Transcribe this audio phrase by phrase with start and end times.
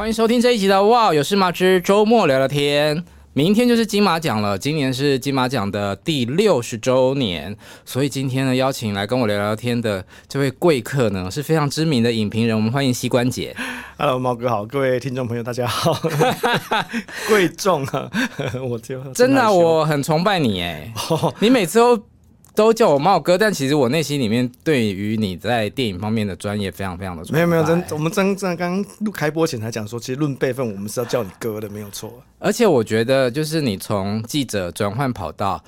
[0.00, 2.96] 欢迎收听这一集的《哇有事吗之周末聊聊天》。
[3.34, 13.54] 明天就是金马奖了，今年是金马奖的第六十周年，所以今天呢，邀请来跟我聊聊天的这位贵客呢，是非常知名的影评人，我们欢迎膝关节。
[13.98, 15.92] Hello，毛哥好，各位听众朋友大家好，
[17.28, 18.10] 贵重啊，
[18.66, 20.90] 我就真的我很崇拜你哎，
[21.40, 22.02] 你每次都。
[22.54, 32.22] 都叫我茂哥，但其实我内心里面对于你在电影方面的专业非常非常的没有没有真，我们真正刚录开播前才讲说，其实论辈分，我们是要叫你哥的，没有错。
[32.38, 35.62] 而且我觉得，就是你从记者转换跑道，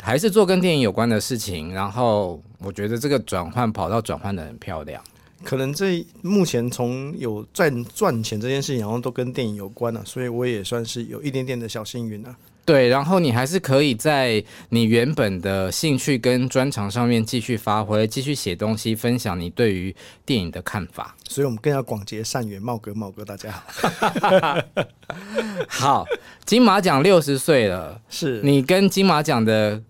[0.00, 5.02] 还是做跟电影有关的事情，然后我觉得这个转换跑道转换的很漂亮。
[5.44, 12.34] 可能这目前从有赚赚钱这件事情，然后都跟电影有关了，啊，所以我也算是有一点点的小幸运啊。
[12.68, 21.16] 对，然后你还是可以在你原本的兴趣跟专长上面继续发挥，继续写东西，分享你对于电影的看法。
[21.26, 24.58] 所以我们更要广结善缘，茂哥，茂哥，大家好。
[25.66, 26.06] 好，
[26.44, 29.82] 金马奖六十岁了，是你跟金马奖的。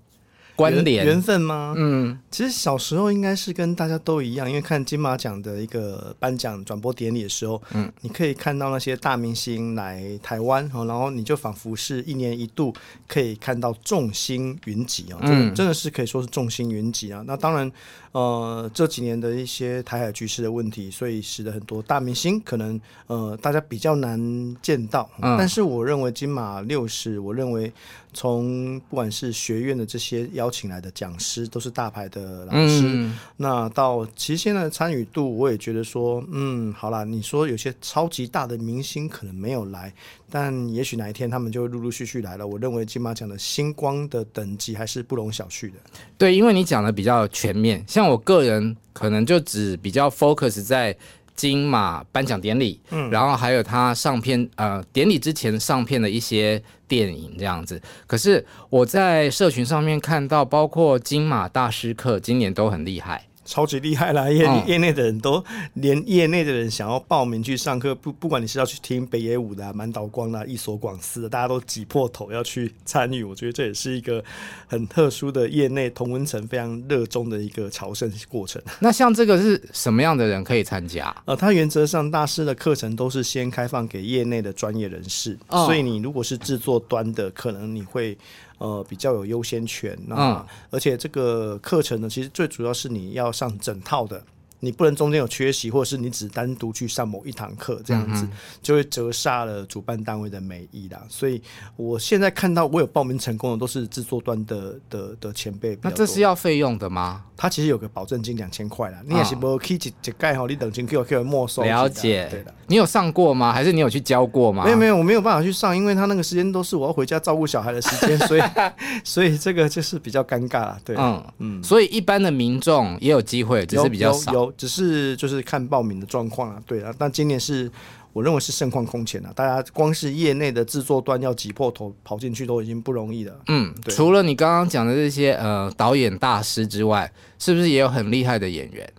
[0.59, 1.73] 关联缘分吗？
[1.77, 12.75] 嗯，其实小时候应该是跟大家都一样，因为看金马奖的一个颁奖转播典礼的时候，嗯，你可以看到那些大明星来台湾，然后你就仿佛是一年一度
[13.07, 17.23] 可以看到众星云集啊，嗯，真的是可以说是众星云集啊。
[17.25, 17.71] 那当然，
[18.13, 25.09] 呃，这几年的一些台海局势的问题，所以使得很多大明星可能呃大家比较难见到。
[25.23, 27.73] 嗯，但是我认为金马六十，我认为。
[28.15, 32.81] 从不管是学院的这些邀请来的讲师，都是大牌的老师。
[32.85, 39.93] 嗯、那到其实现在的参与度，我也觉得说，嗯，好啦，你说有些超级大的明星可能没有来，
[40.31, 42.47] 但也许哪一天他们就会陆陆续续来了。
[42.47, 45.79] 我认为金马奖的星光的等级还是不容小觑的。
[46.17, 50.97] 对，因为你讲的比较全面，像我个人可能就只比较 focus 在。
[51.39, 57.81] 金马颁奖典礼，嗯，然后还有他上片，呃，典礼之前上片的一些电影这样子。
[58.09, 63.25] 可是我在社群上面看到，包括金马大师课今年都很厉害。
[63.49, 64.29] 超级厉害啦！
[64.29, 65.43] 业业内的人都
[65.73, 73.25] 连业内的人想要报名去上课，不不管你是要去听北野武的、啊、满岛光的、啊、一所广司的，大家都挤破头要去参与。
[73.25, 74.23] 我觉得这也是一个
[74.67, 78.61] 很特殊的业内同温层非常热衷的一个朝圣过程。
[78.81, 81.17] 那像这个是什么样的人可以参加？
[81.25, 88.19] 呃，他原则上大师的课程都是先开放给业内的专业人士，哦、所以你如果是制作端的，可能你会。
[88.59, 94.23] 呃，比较有优先权，那、嗯、而且这个课程呢，其实最主要是你要上整套的。
[94.61, 98.31] 你不能中间有缺席，或者是你只单独去上某一堂课，这样子、嗯、
[98.63, 101.03] 就会折煞了主办单位的美意啦。
[101.09, 101.41] 所以
[101.77, 105.79] 我现在看到我有报名成功的，都是制作端的的的前辈。
[105.83, 107.25] 那这是要费用的吗？
[107.37, 111.63] 他其实有个保证金两千块啦，你也是不可以一一盖好，你等金 Q Q 没收。
[111.63, 112.53] 了解，对的。
[112.67, 113.53] 你有上过吗？
[113.53, 114.65] 还是你有去教过吗？
[114.65, 118.43] 没有没有，我没有办法去上，因为他那个时间都是我要回家照顾小孩的时间，所以
[119.05, 120.79] 所以这个就是比较尴尬了。
[120.85, 121.63] 对，嗯嗯。
[121.63, 124.33] 所以一般的民众也有机会，只是比较少。
[124.33, 126.63] 有，有，只是就是看报名的状况啊。
[126.67, 127.71] 对啊，但今年是。
[128.15, 129.31] 我认为是盛况空前啊！
[129.37, 133.39] 大家光是业内的制作端要挤破头跑进去都已经不容易了。
[133.47, 138.93] 嗯，对除了你刚刚讲的这些呃导演大师之外，是不是也有很厉害的演员？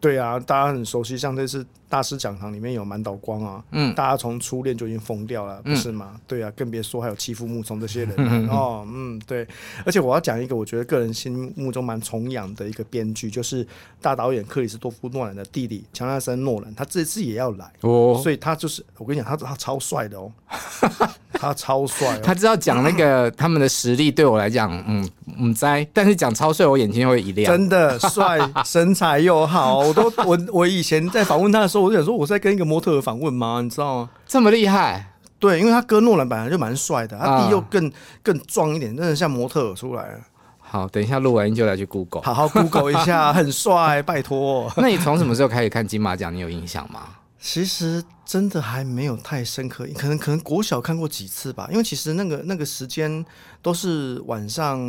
[0.00, 1.64] 对啊，大家很熟悉，像这次。
[1.88, 6.12] 大师讲堂里面有满岛光啊，嗯，大家从初恋就已经疯掉了，不是吗？
[6.14, 8.28] 嗯、对啊，更别说还有欺负木聪这些人、啊。
[8.30, 9.46] 嗯、哦，嗯，对。
[9.84, 13.66] 而且我要讲一个我觉得个人心目中蛮崇仰的一个编剧，就是
[14.00, 17.70] 大导演克里斯多夫诺兰的弟弟乔纳森诺兰，他这次也要来。
[17.82, 20.32] 哦，所以他就是我跟你讲，他他超帅的哦，
[21.32, 25.08] 他超帅、哦，他知道讲那个他们的实力对我来讲，嗯
[25.38, 31.84] 嗯在，但是讲超帅，我眼睛会一亮，真的帅， 身材又好，我都我我以前在访问他的时候。
[31.84, 33.60] 我想说，我在跟一个模特儿访问吗？
[33.62, 34.10] 你知道吗？
[34.26, 35.12] 这么厉害？
[35.40, 37.92] 对，因为他哥诺兰本来就蛮帅的，他弟又更、啊、
[38.22, 40.20] 更壮一点，真的像模特儿出来了。
[40.58, 44.72] 好，等一下录完音就来去 Google，好好 Google 一下， 很帅，拜托。
[44.76, 46.32] 那你从什么时候开始看金马奖？
[46.34, 47.00] 你有印象吗？
[47.38, 53.22] 其实真的还没有太深刻，可能可能国小看过几次吧，因为其实那个那个时间
[53.60, 54.80] 都是晚上，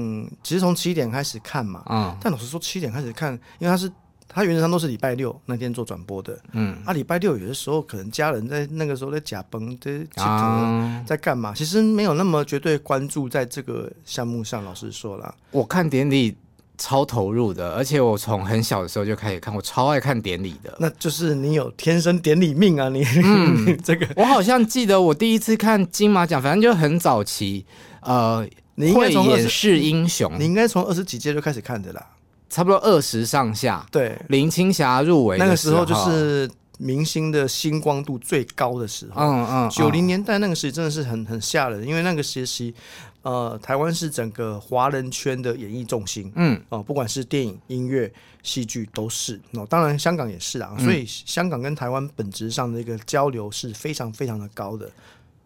[0.42, 1.84] 其实从七点开始看嘛。
[1.90, 2.16] 嗯。
[2.22, 3.92] 但老实说，七点开始看，因为他是。
[4.36, 11.54] 他原则上都是礼拜六那天做转播的，嗯，啊，礼拜六有的时候可能家人在那个时候在甲崩，在吃在干嘛？
[11.56, 14.62] 其实没有那么绝对关注在这个项目上。
[14.66, 16.36] 老实说了，我看典礼
[16.78, 20.76] 超投入的，而且我从很小的时候就开始看，我超爱看典礼的。
[20.82, 22.90] 那就是你有天生典礼命啊！
[22.90, 27.66] 你，嗯， 这个我好像记得我第一次看金马奖，反正就很早期，
[28.02, 28.46] 呃，
[28.76, 32.06] 你应该从演示英雄，你应该从二十几届就开始看的啦。
[32.50, 39.22] 差不多二十上下，对，林青霞入围那个时候就是明星的星光度最高的时候。
[39.22, 42.74] 嗯嗯，九零年代那个时期真的是很很吓人，因为那个时期，
[43.22, 46.32] 呃，台湾是整个华人圈的演艺重心。
[46.36, 48.12] 嗯哦、呃，不管是电影、音乐、
[48.44, 49.40] 戏剧都是。
[49.54, 50.76] 哦，当然香港也是啊。
[50.78, 54.90] 所以香港跟台湾本质上的一个交流是非常非常的高的。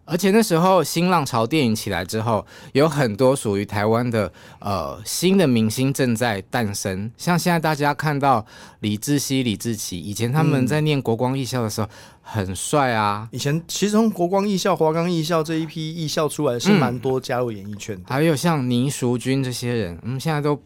[0.09, 7.11] 而且那时候新浪潮电影起来之后，有很多属于台湾的呃新的明星正在诞生。
[7.15, 8.45] 像现在大家看到
[8.79, 11.87] 李志熙、李志奇，以前他们在念国光艺校的时候
[12.21, 13.29] 很帅啊。
[13.31, 18.03] 以前其实从国光艺校、华冈艺校这一批艺校出来是蛮多加入演艺圈的。
[18.07, 20.59] 还有像倪淑君这些人，嗯，现在都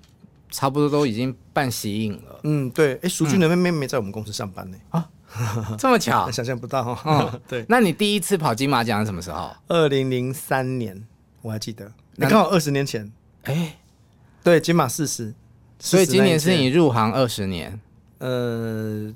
[0.50, 2.40] 差不多都已经办喜影了。
[2.44, 4.78] 嗯，对，哎，淑君的妹妹没在我们公司上班呢。
[4.90, 5.10] 啊。
[5.78, 7.42] 这么巧， 想象不到哈、哦。
[7.48, 9.52] 对，那你第一次跑金马奖是什么时候？
[9.68, 11.06] 二零零三年，
[11.42, 13.12] 我还记得，你刚好二十年前。
[13.44, 13.78] 哎、欸，
[14.44, 15.34] 对，金马四十，
[15.80, 17.80] 所以今年是你入行二十年。
[18.20, 19.14] 呃，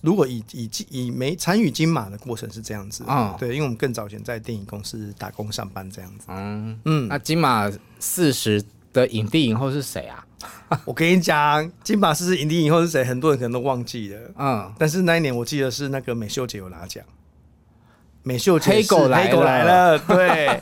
[0.00, 6.26] 如果以以以没参与金马的过程是这样子，哦，对，因为我们更早前在电影公司打工上班这样子。
[6.28, 7.68] 嗯嗯，那金马
[7.98, 8.62] 四十
[8.94, 10.24] 的影帝影后是谁啊？
[10.86, 13.04] 我跟你讲，金马四十影帝影后是谁？
[13.04, 14.18] 很多人可能都忘记了。
[14.38, 17.04] 嗯，但是那一年我记得是那个美秀姐有拿奖。
[18.22, 19.98] 美秀姐，黑狗来了，黑狗来了。
[20.08, 20.60] 对，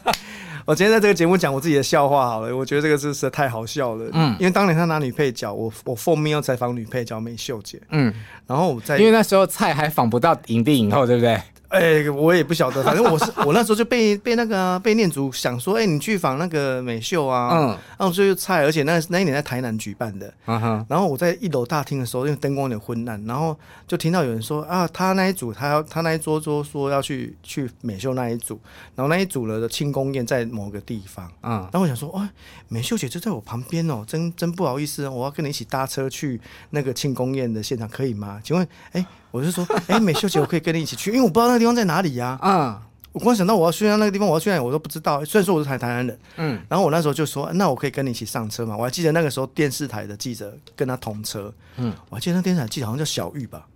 [0.65, 4.11] 我今天在这个节目讲我自己的笑话好了，我觉得这个是实在太好笑了。
[4.13, 7.81] 嗯，因为当年他拿女配角，我我奉命要采访女配角美秀姐。
[7.91, 8.13] 嗯，
[8.47, 11.41] 然后我在，因为那时候蔡还访不到影帝影后，对不对？
[11.73, 23.59] 哎、欸，我也不晓得， 反正我是我那时候就被被那个被念祖想说，哎、欸，你去访那个美秀啊，嗯，然后就菜，而且那那一年在台南举办的，嗯哼，然后我在一楼大厅的时候，因为灯光有点昏暗，然后
[23.89, 28.61] 就听到有人说啊，他那一组他要他那一桌桌说要去去美秀那一组，
[28.95, 32.29] 然后那一组了的庆功宴在某个地方，嗯，然后我想说，哦，
[32.69, 38.39] 美秀姐就在我旁边哦，真真不好意思，我要跟你一起搭车去那个庆功宴的现场，可以吗？
[38.45, 39.07] 请问，哎、欸。
[39.33, 42.81] 我就说，哎、欸，美秀姐，我可以跟你一起去，因为我不知道那个地方在哪里呀、啊。
[42.81, 45.25] 嗯，我光想到我要去到那个地方，我要去哪里，我都不知道。
[45.25, 48.77] 虽然说我是台台南人，嗯，然后我那时候就说，那我可以跟你一起上车嘛？
[48.77, 53.67] 我还记得那个时候电视台的记者跟他同车，嗯，我还记得那电视台记者好像叫小玉吧？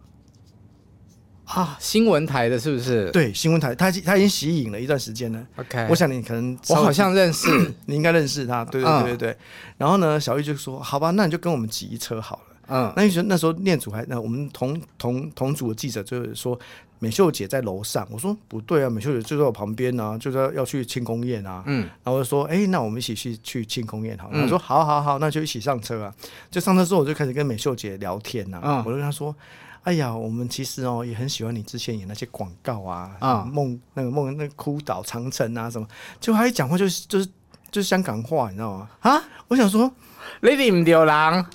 [1.47, 3.09] 啊，新闻台的是不是？
[3.13, 5.41] 对，新闻台，他他已经息影了一段时间了。
[5.57, 7.49] OK，我想你可能我好像认识，
[7.87, 8.65] 你应该认识他。
[8.65, 9.31] 对对对对对。
[9.31, 9.37] 嗯、
[9.79, 12.56] 然后呢，小玉就说，好吧，那你就跟我们挤一车好了。
[12.69, 16.59] 嗯，那时候那时候念祖还那我们同同同组的记者就是说
[16.99, 26.15] 美秀姐在楼上，我说不对啊，美秀姐就在我旁边啊，就是要要去庆功宴啊，嗯，然后我就说哎、欸，那我们一起去去庆功宴好，他、嗯、说好好好，那就一起上车啊，
[26.51, 29.35] 就上车之后我就开始跟美秀姐聊天呐、啊，嗯，我就跟她说，
[29.83, 35.87] 哎呀，我们其实哦也很喜欢你之前演那些广告啊，啊、嗯，梦那个梦那个哭岛长城啊什么，
[36.19, 37.27] 就她一讲话就是就是
[37.71, 38.89] 就是香港话，你知道吗？
[39.01, 39.93] 啊，我想说
[40.41, 41.47] 你哋唔丢人。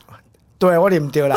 [0.62, 1.36] 对，我领不丢了，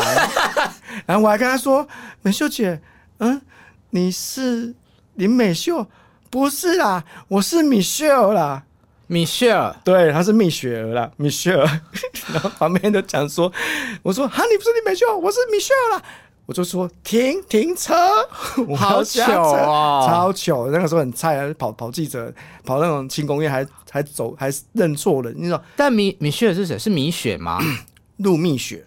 [1.07, 1.87] 然后我还跟他说
[2.21, 2.79] ：“美秀姐，
[3.17, 3.41] 嗯，
[3.89, 4.75] 你是
[5.15, 5.87] 林美秀？
[6.29, 8.61] 不是啦，我是米雪儿啦，
[9.07, 11.65] 米雪儿，对，她是蜜雪儿啦，米雪儿。
[12.31, 13.51] 然后旁边就讲说，
[14.03, 16.03] 我说哈，你不是林美秀，我是米雪儿啦。
[16.45, 17.95] 我就说停停 车，
[18.77, 20.67] 好糗啊，超糗。
[20.69, 22.31] 那个时候很菜，跑跑记者，
[22.63, 25.59] 跑那种轻工业，还还走，还认错了，你知道？
[25.75, 26.77] 但米米雪儿是谁？
[26.77, 27.59] 是米雪吗？
[28.17, 28.85] 陆蜜雪。”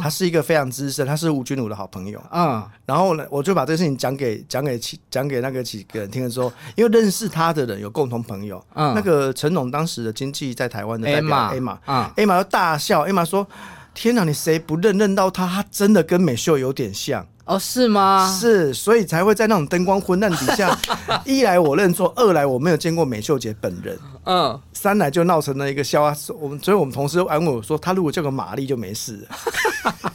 [0.00, 2.22] 他是一个非常资深，他是吴君如的好朋友。
[2.30, 8.64] 啊，然后呢，我就把这个事情讲给讲给讲给那个几个人听了之后，因为认识他的人有共同朋友。
[8.74, 13.46] 嗯，那个陈龙当时的经济在台湾的代表 A 玛，嗯，A 玛就大笑，A 玛说
[13.94, 15.46] ：“天哪，你谁不认认到他？
[15.46, 18.32] 他真的跟美秀有点像。”哦，是吗？
[18.40, 20.78] 是，所以才会在那种灯光昏暗底下，
[21.26, 26.16] 一来我认错，二来我没有见过美秀姐本人，嗯，三来就闹成了一个笑话。
[26.40, 30.12] 我们所以我们同事安慰我说，他如果叫个玛丽就没事了。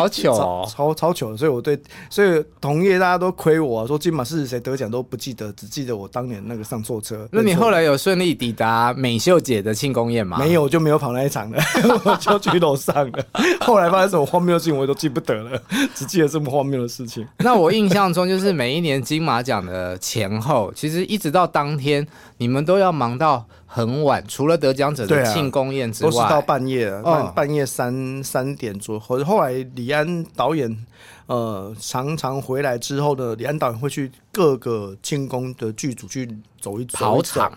[0.00, 1.36] 好糗哦，超超糗的。
[1.36, 1.78] 所以我对，
[2.08, 7.28] 所以同业大家都亏我、啊，说金马是谁得奖都不记得，只记得我当年那个上错车。
[7.30, 10.38] 那你后来有顺利抵达美秀姐的庆功宴吗？
[10.38, 11.62] 没有，就没有跑那一场了，
[12.04, 13.24] 我就去楼上了。
[13.60, 15.60] 后来发生什么荒谬的事情，我都记不得了，
[15.94, 17.26] 只记得这么荒谬的事情。
[17.38, 22.06] 那我印象中，就是每一年金马奖的前后，其实一直到当天，
[22.40, 28.98] 你们都要忙到很晚，除了得奖者的庆功宴之外，啊、都是到半夜了，半、哦、半夜三三点左右。
[28.98, 30.86] 后后来李安导演
[31.26, 36.26] 呃常常回来之后呢，李安导演会去各个庆功的剧组去
[36.58, 37.52] 走一走跑场，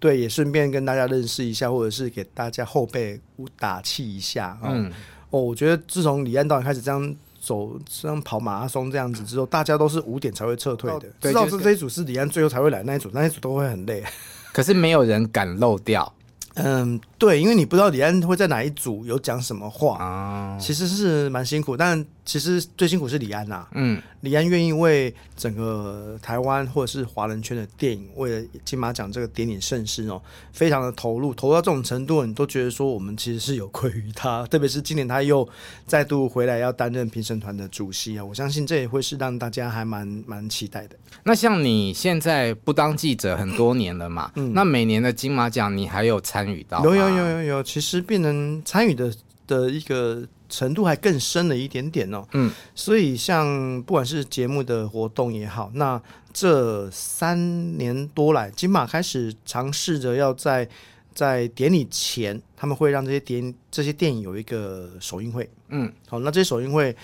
[0.00, 3.20] 对，也顺便跟大家认识一下，或者是给大家后辈
[3.56, 4.58] 打气一下。
[4.64, 4.90] 嗯，
[5.30, 7.14] 哦，我觉得自从李安导演开始这样
[7.44, 11.06] 走，像跑马拉松这样子之后，大家都是五点才会撤退的。
[11.20, 14.02] 对，知道是这一组是李安最后才会来那一组，那一组都会很累。
[14.52, 16.12] 可是没有人敢漏掉。
[16.54, 22.04] 嗯，对，因为你不知道李安会在哪一组有讲什么话啊，其实是蛮辛苦，但。
[22.26, 30.18] 其实最辛苦是李安呐、啊，嗯，李安愿意为整个台湾或者是华人圈的电影，为了金马奖这个典礼盛事哦，
[30.50, 34.46] 非常的投入，投到这种程度，你都觉得说我们其实是有愧于他。
[34.46, 35.46] 特别是今年他又
[35.86, 40.96] 再度回来要担任评审团的主席啊，我相信这也会是让大家还蛮蛮期待的。
[41.24, 46.82] 那像你现在不当记者很多年了嘛，嗯，那每年的金马奖你还有参与到？
[46.82, 49.12] 有有有有有有，其实变成参与的
[49.46, 50.26] 的一个。
[50.46, 56.00] 程度还更深了一点点哦，嗯，所以像不管是节目的活动也好，那
[56.32, 60.68] 这三年多来，金马开始尝试着要在
[61.12, 66.94] 在典礼前，他们会让这些电这些电影有一个首映会，嗯，好，那这些首映会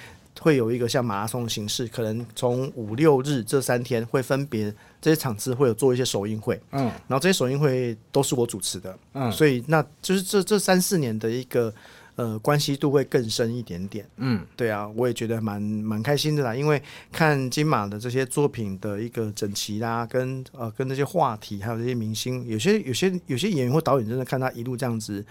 [0.41, 11.73] 会有一个像马拉松的形式，可能从五六日这三天会分别这些场次会有做一些首映会，嗯，然后这些首映会都是我主持的，嗯，所以那就是这这三四年的一个。
[12.17, 14.07] 呃，关系度会更深一点点。
[14.17, 16.55] 嗯，对啊，我也觉得蛮蛮开心的啦。
[16.55, 25.25] 因为看金马的这些作品的一个整齐啦，跟呃跟那些话题，还有这些明星，有些有些有些演员或导演，真的看他一路这样子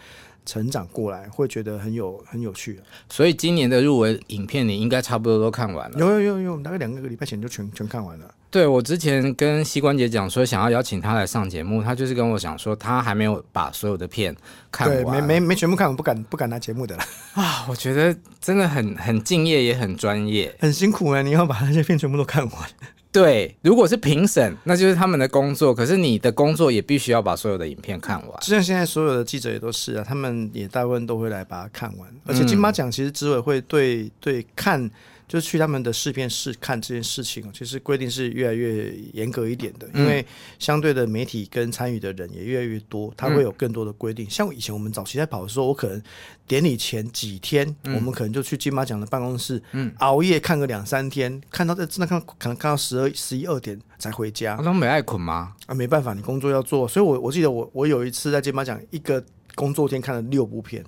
[0.50, 2.80] 成长过来，会觉得很有很有趣。
[3.08, 6.00] 所以今年的入围影片，你应该差不多都看完了。
[6.00, 8.34] 有有有有，大概两个礼拜前就全全看完了。
[8.50, 14.36] 对，我之前跟膝关节讲说想要邀请他来上节目，他就是跟我讲说他还没有把所有的片
[14.72, 17.04] 看完，没没没全部看完，不敢不敢拿节目的了
[17.40, 17.68] 啊！
[17.70, 21.22] 我觉得真的很很敬业，也很专业，很辛苦啊！
[21.22, 22.70] 你要把那些片全部都看完。
[23.12, 28.40] 对，如果是评审，那就是他们的工作，可是你的工作也必须要把所有的影片看完。
[28.42, 34.90] 就像现在所有的记者也都是啊，他们也大部分都会来把它看完，而且金马奖其实执委会对对看。
[35.30, 40.26] 就是去他们的试片室看这件事情，其实规定是越来越严格一点的，因为
[40.58, 44.28] 相对的媒体跟参与的人也越来越多，他会有更多的规定。
[44.28, 46.02] 像以前我们早期在跑的时候，我可能
[46.48, 54.56] 典礼前几天，我们可能就去金马奖的办公室，嗯熬夜看个两三天，看到这真的看可能看到十二、十一二点才回家。
[54.58, 55.54] 他们没爱困吗？
[55.68, 56.88] 啊，没办法，你工作要做。
[56.88, 60.84] 所以我我记得我我有一次在金马奖一个工作天看了六部片。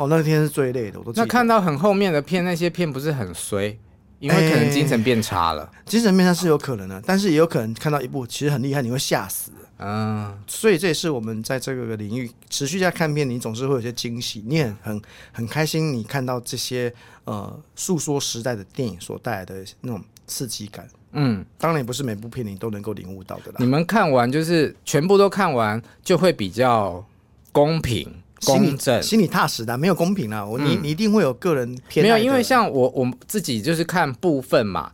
[0.00, 3.78] 哦，那天是最累的，我都那看到很后面的片，那些片不是很衰，
[4.18, 5.62] 因为可能精神变差了。
[5.64, 9.52] 欸、精神变差是有可能的，但是也有可能看到一部其实很厉害，你会吓死。
[9.76, 15.02] 嗯，所以这也是我们在这个领域持续在看片，你总是会有些惊喜，你也很
[15.32, 16.90] 很开心，你看到这些
[17.24, 20.88] 呃诉说时代的电影所带来的那种刺激感。
[21.12, 23.56] 嗯，当然也不是每部片你都能够领悟到的啦。
[23.58, 27.04] 你们看完就是全部都看完，就会比较
[27.52, 28.10] 公平。
[28.44, 30.44] 公正，心里踏实的，没有公平啊！
[30.44, 32.08] 我你你一定会有个人偏爱。
[32.08, 34.90] 没有，因为像我我自己就是看部分嘛。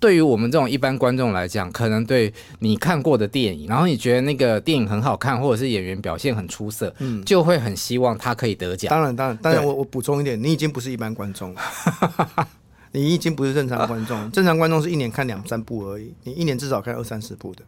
[0.00, 8.88] 对于我们这种一般观众来讲，可能对你看过的电影，然后你觉得那个电影很好看，或者是演员表现很出色，嗯，就会很希望他可以得奖。
[8.90, 11.60] 当然，当然，当然，我我补充一点，你已经不是一般观众了，
[12.92, 14.30] 你已经不是正常观众。
[14.30, 17.64] 正常观众是一年看两三部而已，你一年至少看二三十部的，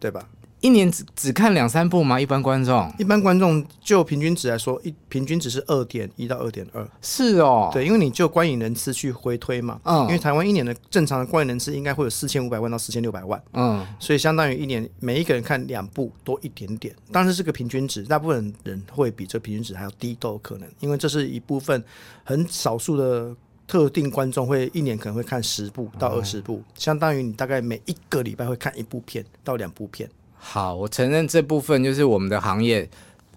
[0.00, 0.20] 对吧？
[0.60, 2.20] 一年只只看两三部吗？
[2.20, 6.84] 一般观众，一般观众就平均值来说，一平均值是二点一到二点二。
[7.00, 21.82] 是哦，对，因为你就观影人次去回推嘛，嗯，因为台湾一年的正常的观影人次应该会有四千五百万到四千六百万，嗯，所以相当于一年每一个人看两部多一点点，当然是个平均值，大部分人会比这平均值还要低都有可能，因为这是一部分
[22.24, 23.32] 很少数的
[23.68, 30.10] 特定观众会一年可能会看十部到二十部，嗯，相当于你大概每一个礼拜会看一部片到两部片。
[30.38, 32.88] 好，我承认这部分就是我们的行业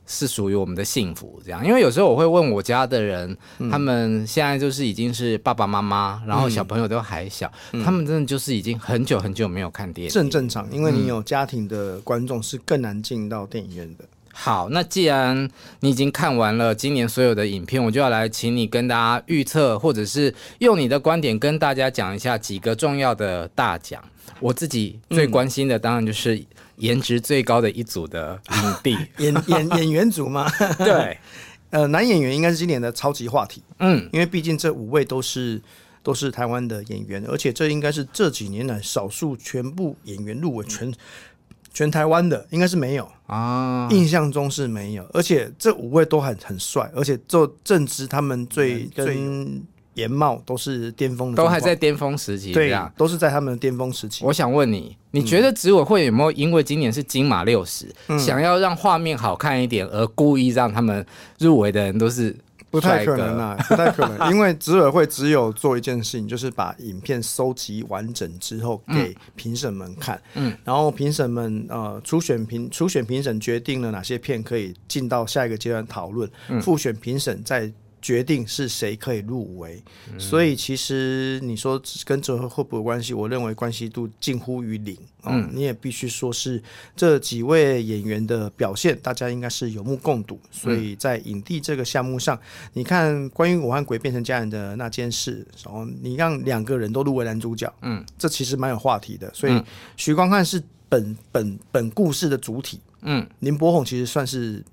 [0.07, 1.65] 是属于我们的幸福，这样。
[1.65, 10.11] 因为有时候我会问我家的人，嗯、他们现在就是已经是爸爸妈妈，然后小朋友都还小，嗯、他们真的就是已经很久很久没有看电影。
[10.11, 14.05] 正正常，因为你有家庭的观众是更难进到电影院的。
[14.33, 15.49] 好，那既然
[15.81, 24.01] 你已经看完了今年所有的影片，我就要来请你跟大家预测，或者是用你的观点跟大家讲一下几个重要的大奖。
[24.39, 26.41] 我自己最关心的当然就是
[26.81, 30.49] 颜值最高的一组的影帝， 演演演员组嘛。
[30.77, 31.17] 对，
[31.69, 33.63] 呃，男演员应该是今年的超级话题。
[33.79, 35.61] 嗯，因为毕竟这五位都是
[36.03, 40.93] 都是台湾的演员，而且这应该是这几年来少数全部演员入围全、嗯、
[41.73, 45.07] 全台湾的，应该是没有啊，印象中是没有。
[45.13, 49.63] 而且这五位都很很帅，而且就正值他们最跟。
[49.95, 54.23] 颜貌都是巅峰的，都还在巅峰时期，对呀，都是在他们的巅峰时期。
[54.23, 61.05] 我想问你，你觉得执委会有没有因为今年是金马六十、嗯，想要让画面好看一点，而故意让他们
[61.39, 62.33] 入围的人都是
[62.69, 63.57] 不太可能啊？
[63.67, 76.31] 不太可能， 因为执委会只有做一件事情，就是把影片收集完整之后给评审们看，嗯，然后评审们呃初选评初选评审决定了哪些片可以进到下一个阶段讨论，
[76.61, 77.69] 复选评审在。
[78.01, 79.81] 决定是谁可以入围，
[80.11, 83.13] 嗯，所以其实你说跟这会不会有关系？
[83.13, 84.97] 我认为关系度近乎于零。
[85.23, 86.59] 嗯，你也必须说是
[86.95, 90.39] 这几位演员的表现，大家应该是有目共睹。
[90.49, 92.39] 所以在影帝这个项目上，
[92.73, 99.31] 你看关于我和鬼变成家人的那件事，然后你让两个人都入围男主角，嗯，这其实蛮有话题的。
[99.31, 99.63] 所以
[99.95, 104.63] 徐光汉是本本本故事的主体，嗯，林柏宏其实算是。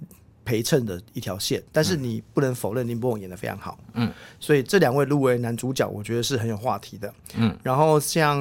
[0.49, 7.55] 陪衬的一条线，但是你不能否认林柏宏演的非常好，嗯，所以这两位入围男主角，我觉得是很有话题的，嗯。
[7.63, 8.41] 然后像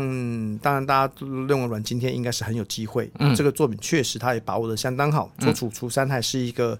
[0.59, 6.79] 当然大家都认为阮经天应该是很有机会，嗯，这个作品确实他也把握的相当好，《周处除三害》是一个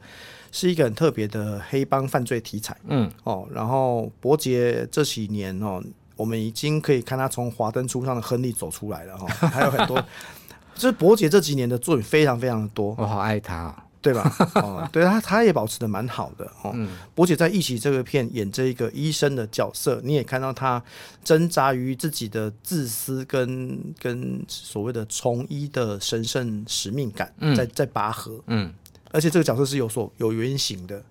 [0.54, 3.12] 是一个很特别的黑帮犯罪题材，嗯。
[3.26, 3.46] 哦。
[3.54, 5.84] 然后伯杰这几年哦，
[6.16, 10.02] 我们已经可以看他从华灯初上的亨利走出来了哈，还有很多，
[10.74, 13.76] 就是伯杰这几年的作品非常非常的多，我好爱他。
[14.02, 14.32] 对吧？
[14.56, 16.72] 哦，对他，他也保持的蛮好的哦。
[17.16, 20.82] 柏、嗯、杰在《一起》这个片演这一个医生的角色，你也看到他
[21.24, 28.40] 挣扎于自己的自私跟跟所谓的从医的神圣使命感，嗯、在在拔河。
[28.48, 28.74] 嗯，
[29.12, 31.04] 而且这个角色是有所有原型的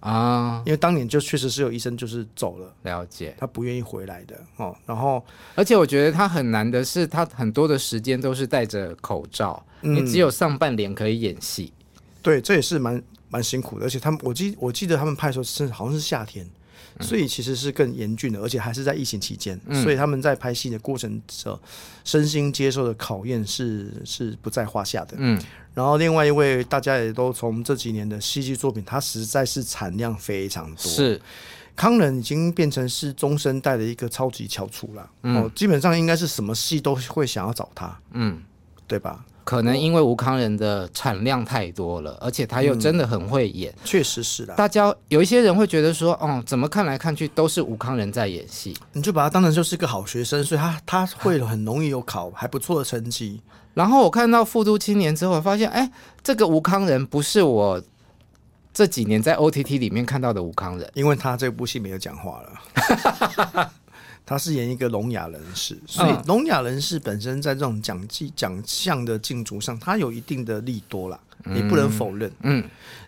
[0.00, 4.76] 啊，因为当年就确实是有医生就是走了，了解，他不愿意回来的哦。
[4.84, 11.72] 然后，而且我觉得他很难的是，他很多的时间都是戴着口罩，你、嗯、只有上半脸可以演戏。
[12.24, 16.48] 对，这也是蛮蛮辛苦的，而且他们，我记我记得他们拍的时候是好像是夏天，
[17.00, 21.60] 所以其实是更严峻的，而且还是在疫情期间，嗯、所以他们在拍戏的过程中，
[22.02, 25.16] 身心接受的考验是是不在话下的。
[25.18, 25.38] 嗯，
[25.74, 31.20] 然后另外一位大家也都从这几年的戏剧作品，他实在是产量非常多，是。
[31.76, 38.40] 康仁已经变成是中生代的一个超级翘楚了，嗯、哦，基本上应该是什么戏都会想要找他，嗯，
[38.86, 39.26] 对吧？
[39.44, 44.54] 可能因为吴康仁的产量太多了，而且他又真的很会演，确、嗯、实是的。
[44.54, 48.74] 大家有一些人会觉得说，哦，怎么看来看去都是吴康仁在演戏？
[48.94, 53.42] 你就把他当成就是个好学生，所以他他会很容易有考还不错的成绩。
[53.74, 55.90] 然后我看到《复读青年》之后，发现，哎，
[56.22, 57.82] 这个吴康仁不是我
[58.72, 63.70] 这几年在 OTT 里面看到的吴康仁，因为他这部戏没有讲话了。
[64.26, 72.30] 他是演一个聋哑人士，所以聋哑人士本身在这种奖技奖项的竞逐上，他有一定的利多啦，你不能否认。
[72.42, 72.64] 嗯，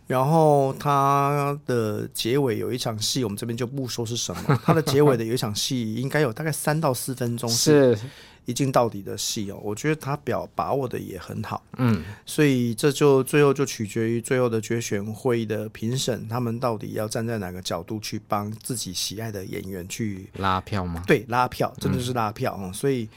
[0.06, 4.60] 然后他的结尾有一场戏，我们这边就不说是什么。
[4.64, 7.98] 他的结尾的有一场戏，应该有大概三到四分钟是。
[8.46, 21.02] 一镜到底的戏哦，我觉得他表把握的也很好，嗯，所以这就最后就取决于最后的决选会议的评审，他们到底要站在哪个角度去帮自己喜爱的演员去拉票吗？
[21.06, 22.72] 对，拉票，真的是拉票啊、嗯！
[22.72, 23.08] 所以，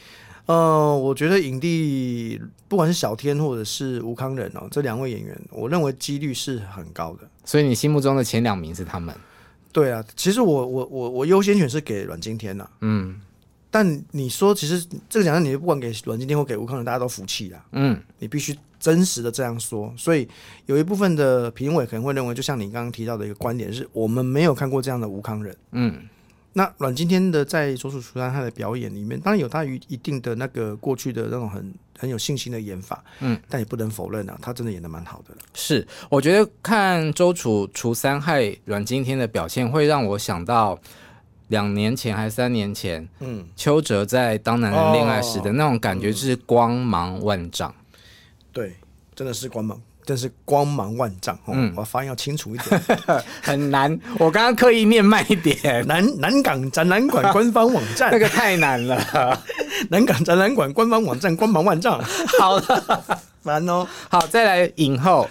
[0.47, 7.29] 呃，我觉得影帝不管是小天或者是吴康仁哦，这两位演员，我认为几率是很高的。
[7.45, 9.15] 所以你心目中的前两名是他们？
[9.71, 13.21] 对啊，其实我我我我优先选是给阮经天呐，嗯。
[13.71, 17.63] 但你说，其实这个奖项，你不管给阮经天或给吴康仁，大家都服气啦。
[17.73, 19.93] 嗯，你必须真实的这样说。
[19.95, 20.27] 所以
[20.65, 25.55] 有一部分的评委可能会认为，就像你刚刚提到的一个观点，是我们没有看过这样的吴康仁。
[25.73, 26.01] 嗯，
[26.53, 33.03] 那阮经天的在《周楚除三害》的表演里面，当然有他一定的那个过去的那种很很有信心的演法。
[33.19, 35.37] 嗯，但也不能否认啊，他真的演的蛮好的。
[35.53, 40.79] 是，我觉得看《周楚除三害》阮经天的表现，会让我想到。
[41.49, 47.93] 两年前还是三年前，嗯，邱哲在《当男人恋爱时》的那种感觉就是光芒万丈，嗯、
[48.53, 48.75] 对，
[49.15, 51.37] 真的是光芒，真是光芒万丈。
[51.47, 52.81] 嗯，我发音要清楚一点，
[53.41, 53.99] 很难。
[54.17, 55.85] 我刚刚刻意念慢一点。
[55.87, 59.43] 南南港展览馆官方网站， 那个太难了。
[59.89, 62.01] 南港展览馆官方网站，光芒万丈。
[62.39, 63.87] 好了，烦哦。
[64.09, 65.27] 好，再来影后。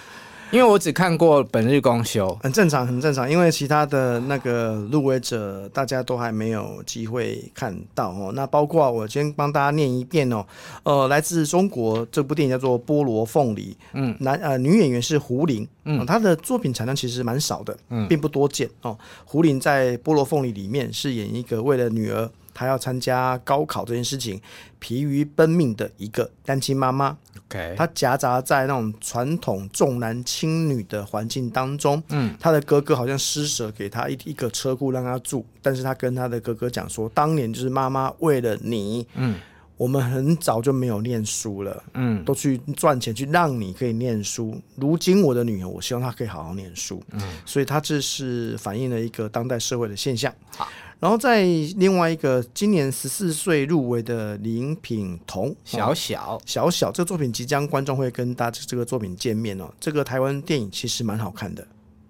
[0.51, 3.31] 因为我只看过《本日公休》，很正常，很正常。
[3.31, 8.33] 因为其他的那个入围者，大家都还没有机会看到哦。
[8.35, 10.43] 那包括我先帮大家念一遍哦。
[10.85, 18.97] 呃，来自中国这部电影叫做《菠萝凤梨》，嗯，男呃女演员是胡玲，嗯，她的作品产量其实蛮少的，嗯，并不多见哦。
[19.27, 22.31] 胡玲在《菠萝凤梨》里面是演一个为了女儿。
[22.59, 24.41] 她要参加高考这件事情，
[24.81, 27.17] 疲于奔命的一个单亲妈妈。
[27.47, 32.03] OK，她夹杂在那种传统重男轻女的环境当中。
[32.09, 39.37] 嗯，她的哥哥好像施舍给她一一个车库让她住，但是她跟她的哥哥讲说，当年就是妈妈为了你，嗯，
[39.77, 44.61] 我们很早就没有念书了，嗯，都去赚钱去让你可以念书。
[44.75, 47.01] 如今我的女儿，我希望她可以好好念书。
[47.13, 50.35] 嗯，所以她这是反映了一个当代社会的现象。
[50.57, 50.69] 好。
[51.01, 51.45] 然后在
[51.77, 59.73] 另外一个今年十四岁入围的林品彤，小小小小这个作品即将观众会跟大家这个作品见面哦。
[59.79, 61.65] 这个台湾电影其实蛮好看的，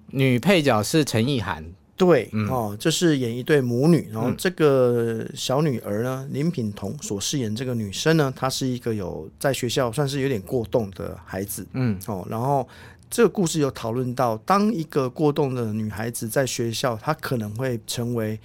[0.07, 1.63] 女配角是陈意涵，
[1.99, 4.09] 对、嗯、哦，就是演一对母女。
[4.11, 12.67] 然后这个小女儿呢，林品彤所饰演这个女生呢，她是一个有在学校算是有点过动的孩子，嗯哦，然后
[13.11, 18.41] 这个故事有讨论到，当一个过动的女孩子在学校，她可能会成为。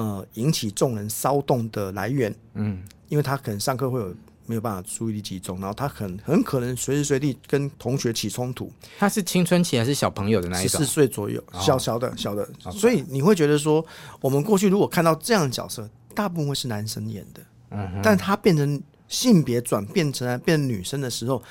[0.00, 4.14] 呃，引起众人骚动的来源，嗯，因为他可能上课会有
[4.46, 8.72] 没有办法注意力集中，然后他很很可能随时随地跟同学起冲突。
[8.98, 10.70] 他是青春期还是小朋友的那一种？
[10.70, 12.48] 十四岁左右，哦、小小的小的。
[12.72, 13.84] 所以你会觉得说，
[14.22, 21.42] 我们过去如果看到这样的角色，大部分会是男生演的，嗯，但他变成性别转变成变成女生的时候，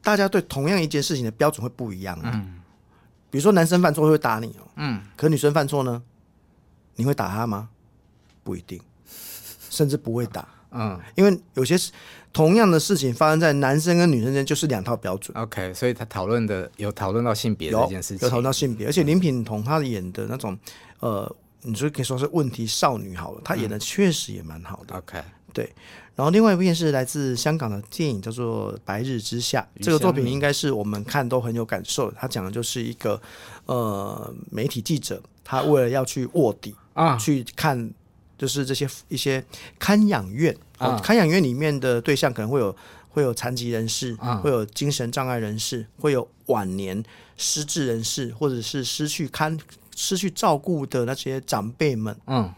[0.00, 2.60] 大家对同样一件事情的标准会不一样，啊嗯，
[3.28, 6.00] 比如说男生犯错会打你哦，嗯，可女生犯错呢？
[6.94, 7.70] 你会打他吗？
[8.42, 8.80] 不一定，
[9.70, 10.48] 甚至不会打。
[10.74, 11.76] 嗯，因为有些
[12.32, 15.36] 同样的事情发生在男生跟女生间，就是两套标准。
[15.36, 20.58] OK，所以他讨论的有讨论到性别这件事情，有讨论到性别，而且林品彤她演的那种，
[21.00, 24.96] 呃，你就可以说是问题少女好了，她演的确实也蛮好的。
[24.96, 25.70] OK，对。
[26.16, 29.60] 然后另外一部是来自香港的电影，叫做《白日之下》。
[29.84, 32.16] 这个作品应该是我们看都很有感受的。
[32.18, 33.20] 他讲的就是一个
[33.66, 37.92] 呃媒体记者，他为了要去卧底啊，去看。
[38.42, 39.44] 就是这些一些
[39.78, 42.74] 看养院啊，看养院里面的对象可能会有
[43.08, 47.00] 会有残疾人士，啊、会有精神障碍人士，会有晚年
[47.36, 49.56] 失智人士，或者是失去看
[49.94, 52.16] 失去照顾的那些长辈们。
[52.26, 52.52] 嗯，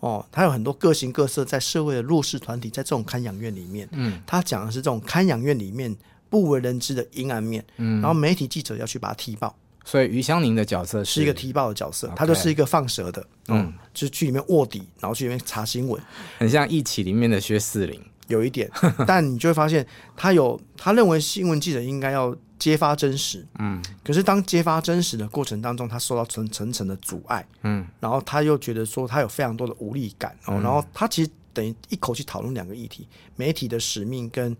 [0.00, 5.96] 哦，他有很多各形各色在社会的弱势团体，在这种看养院里面，嗯，他讲的是这种看养院里面
[6.28, 7.64] 不为人知的阴暗面。
[7.78, 9.56] 嗯，然后媒体记者要去把它踢爆。
[9.90, 16.00] 所以余香凝的角色是，是一个踢爆的角色，他.就是一个放蛇的，嗯，嗯，就是去里面卧底，然后去里面查新闻，
[16.38, 18.70] 很像一起里面的薛四林，有一点，
[19.04, 19.84] 但你就会发现
[20.16, 34.56] 他有他认为新闻记者应该要揭发真实，嗯，可是当揭发真实的过程当中，他受到层层层的阻碍，嗯，然后他又觉得说他有非常多的无力感，嗯、然后他其实等于一口气讨论两个议题：媒体的使命跟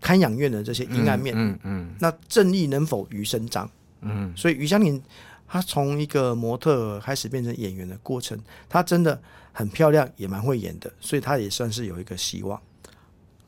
[0.00, 1.86] 看养院的这些阴暗面，嗯嗯，嗯。
[1.90, 3.70] 嗯，那正义能否与伸张？
[4.06, 5.02] 嗯，所以于香凝
[5.46, 8.38] 她从一个模特开始变成演员的过程，
[8.68, 9.20] 她真的
[9.52, 12.60] 很漂亮，也蛮会演的，所以她也算是有一个希望。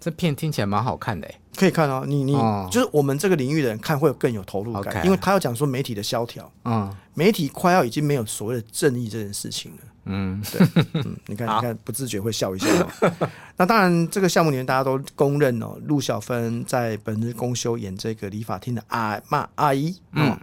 [0.01, 2.05] 这片听起来蛮好看的，哎，可以看哦。
[2.07, 5.05] 你你、哦、就是我们这个领域的人看会有更有投入感，Okay.
[5.05, 9.79] 因为他要讲说媒体的萧条，嗯，媒体快要已经没有所谓的正义这件事情了。
[10.05, 12.69] 嗯，对，嗯，你看 你看，不自觉会笑一下。
[13.19, 20.39] 好 那当然，这个项目里面大家都公认哦，陆小芬在本日公休演这个理发厅的阿妈阿姨，嗯。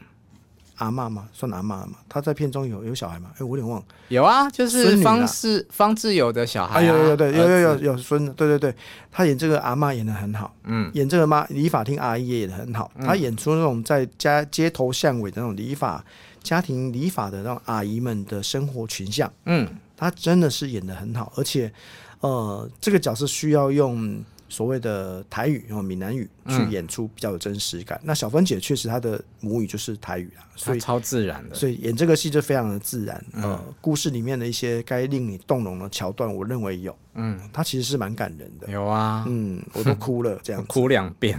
[0.78, 1.94] 阿嬷嘛，算阿嬷嘛。
[2.08, 3.30] 他在片中有有小孩吗？
[3.34, 3.86] 哎、欸，我有点忘了。
[4.10, 6.84] 有啊，就是方志方志友的小孩、啊。
[6.84, 8.34] 有有有对，有有有有孙子。
[8.34, 8.76] 对对对，
[9.12, 10.54] 他演这个阿嬷演的很好。
[10.64, 12.92] 嗯，演这个妈理发厅阿姨也演的很好。
[12.96, 16.04] 嗯、他演出那种在家街头巷尾的那种理发
[16.42, 19.32] 家庭理发的那种阿姨们的生活群像。
[19.46, 21.72] 嗯，他真的是演的很好，而且
[22.20, 24.24] 呃，这个角色需要用。
[24.56, 27.98] 所谓的台语，然后闽南语去演出比较有真实感。
[27.98, 33.22] 嗯、那小芬姐确实她的母语就是台语啊，所以超自然的，所以演这个戏就非常的自然。
[33.34, 36.96] 嗯、呃，故事里面的一些该令你动容的桥段，我认为有。
[37.16, 38.72] 嗯，她其实是蛮感人的。
[38.72, 41.38] 有啊，嗯，我都哭了，这样 哭两遍。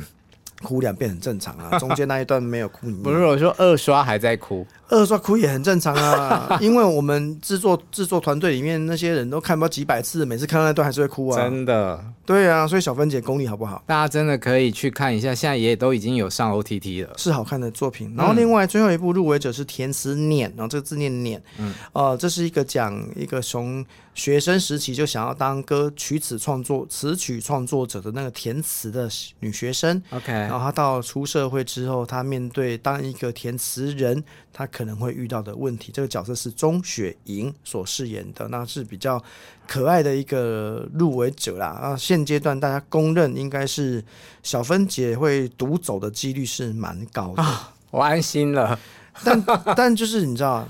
[0.63, 2.91] 哭两遍很正常啊， 中间那一段没有哭。
[3.03, 11.43] 不是我说二刷还在哭，二刷哭也很正常啊， 因为我们制作制作团队里面那些人都看不到几百次，每次看到那段还是会哭啊。
[11.43, 12.03] 真的。
[12.25, 13.83] 对啊，所以小芬姐功力好不好？
[13.87, 18.13] 大家真的可以去看一下，现在也都已经有上 OTT 了，是好看的作品。
[18.17, 23.85] 然后另外最后一部入围者是填词念，然后这个字念念，嗯，呃，这是一个讲一个从
[24.17, 29.07] 学生时期就想要当歌曲词创作词曲创作者的那个填词的
[29.41, 30.03] 女学生。
[30.11, 30.33] OK。
[30.33, 34.25] 然后她到出社会之后，她面对当一个填词人，
[34.55, 35.93] 她可能会遇到的问题。
[35.93, 39.23] 这个角色是钟雪莹所饰演的，那是比较
[39.69, 41.67] 可爱的一个入围者啦。
[41.67, 44.03] 啊，现阶段大家公认应该是
[44.43, 47.43] 小芬姐会独走的几率是蛮高的。
[47.43, 48.79] 啊， 我安心了。
[49.23, 49.45] 但
[49.77, 50.67] 但就是你知道，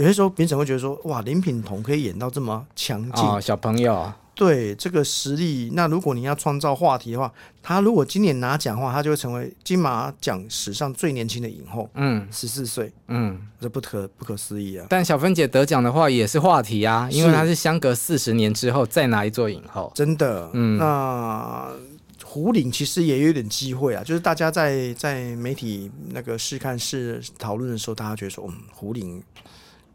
[0.00, 4.10] 有些时候评审会觉得说，哇，林品彤可以演到这么强劲，哦，小朋友。
[4.34, 7.30] 对这个实力，那如果你要创造话题的话，
[7.62, 11.86] 他如果今年拿奖的话，他就会成为金马奖史上最年轻的影后。
[11.92, 14.86] 嗯，十四岁，嗯，这不可不可思议啊！
[14.88, 20.48] 但小芬姐得奖的话也是话题啊，因为她是相隔四十年之后再拿一座影后，真的。
[20.54, 21.70] 嗯，那
[22.24, 29.22] 胡玲其实也有点机会啊，就是大家在在媒体那个试看试讨论的时候，大家觉得说，嗯，胡玲。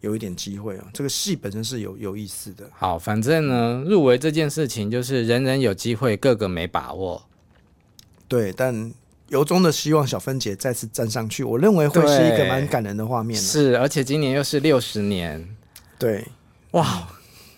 [0.05, 2.69] 有一点机会啊，这个戏本身是有有意思的。
[2.71, 7.25] 好，反正呢，入围这件事情就是人人有机会，个个没把握。
[8.27, 8.93] 对，但
[9.29, 13.39] 由衷的希望小芬姐再次站上去，我认为会是一个蛮感人的画面。
[13.41, 15.43] 是，而且今年又是六十年。
[15.97, 16.23] 对，
[16.71, 17.07] 哇，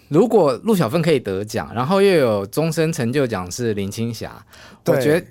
[0.08, 4.46] 如果陆小芬可以得奖，然后又有终身成就奖是林青霞，
[4.86, 5.28] 我觉得。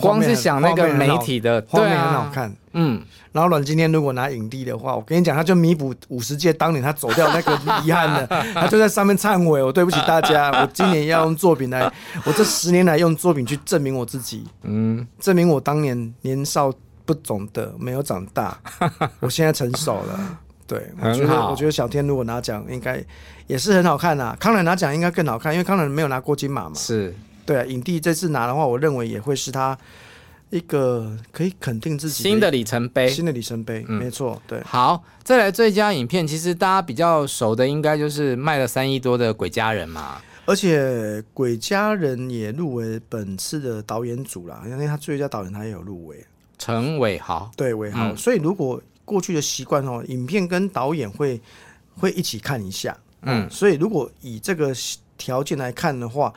[0.00, 7.52] 光是想那个媒体的画面很好看，嗯，然后阮经天如果拿影帝的话，我跟你讲，他就弥补五十届当年他走掉那个
[7.84, 11.90] 遗憾了， 他就在上面忏悔，我对不起大家，我今年要用作品来，
[12.24, 16.72] 我这十年来用作品去证明我自己，嗯，证明我当年年少
[17.04, 18.58] 不懂得，没有长大，
[19.20, 23.02] 我现在成熟了，对，我觉得我觉得小天如果拿奖，应该
[23.46, 27.14] 也是很好看啊，康乃拿奖应该更好看，因为康乃没有拿过金马嘛，是。
[27.48, 29.76] 对啊，影帝这次拿的话，我认为也会是他
[30.50, 33.08] 一个可以肯定自己新的里程碑。
[33.08, 34.38] 新的里程碑，嗯、没错。
[34.46, 40.20] 对，好，再来最佳影片，其实大家比较熟的，应该就是卖了三亿多的《鬼家人》嘛。
[40.44, 40.78] 而且
[41.32, 46.22] 《鬼家人》也入围本次的导演组啦，因为他最佳导演他也有入围，
[46.58, 47.50] 陈伟豪。
[47.56, 48.12] 对，伟豪。
[48.12, 51.40] 嗯、所以如果过去的习惯哦，影片跟导演会
[51.96, 52.94] 会一起看一下。
[53.22, 54.70] 嗯，所以如果以这个
[55.16, 56.30] 条件来看的话。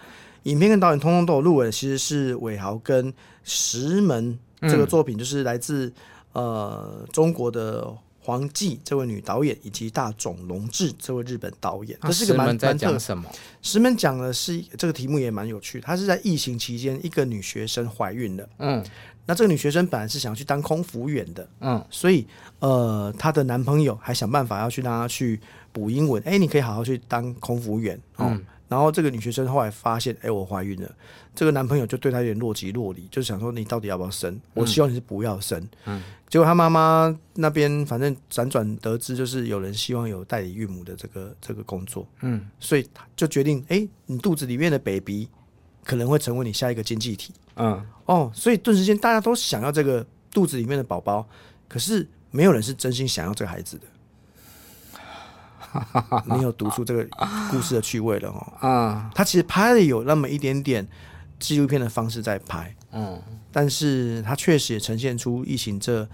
[0.43, 5.87] 影片跟导演通通都有入围，其实是伟豪跟石门这个作品，就是来自、
[6.33, 7.87] 嗯、呃中国的
[8.23, 11.97] 黄季这位女导演，以及大冢龙志这位日本导演。
[12.01, 13.29] 这是个蛮蛮特什么？
[13.61, 18.49] 石门讲的是这个题目也蛮有趣，他是在疫情期间，一个女学生怀孕了。
[18.59, 18.83] 嗯，
[19.25, 21.47] 那这个女学生本来是想要去当空服员的。
[21.59, 22.25] 嗯，所以
[22.59, 25.39] 呃，她的男朋友还想办法要去让她去
[25.71, 26.21] 补英文。
[26.23, 27.99] 哎，你可以好好去当空服员。
[28.17, 28.43] 嗯。
[28.71, 30.89] 然后这个女学生后来发现，哎，我怀孕了。
[31.35, 34.39] 这个男朋友就对她有点若即若离，就想说你到底要不要生？
[34.53, 35.61] 我希望你是不要生。
[35.83, 36.01] 嗯。
[36.29, 42.07] 结果她妈妈那边反正辗转得知，就是有人希望有代理孕母的这个这个工作。
[42.21, 42.47] 嗯。
[42.61, 45.27] 所以就决定，哎，你肚子里面的 baby
[45.83, 47.33] 可能会成为你下一个经济体。
[47.57, 47.85] 嗯。
[48.05, 51.27] 哦，所以顿时间大家都想要这个肚子里面的宝宝，
[51.67, 53.83] 可是没有人是真心想要这个孩子的。
[56.25, 57.07] 你有读出这个
[57.49, 58.53] 故事的趣味了哦。
[58.67, 60.87] 啊，他其实拍的有那么一点点
[61.39, 63.19] 纪录片的方式在拍，嗯，
[63.51, 66.07] 但是他确实也呈现出疫情这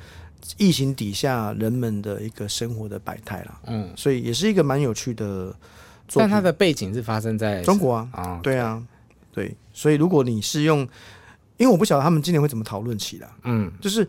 [0.55, 5.53] 疫情底下人们的一个生活的百态了，嗯，所以也是一个蛮有趣的
[6.07, 6.21] 作品。
[6.21, 8.81] 但它的背景是发生在中国啊，啊，对啊，
[9.33, 10.79] 对，所以如果你是用，
[11.57, 14.07] 因为我不晓得他们今年会怎么讨论起来，嗯，就是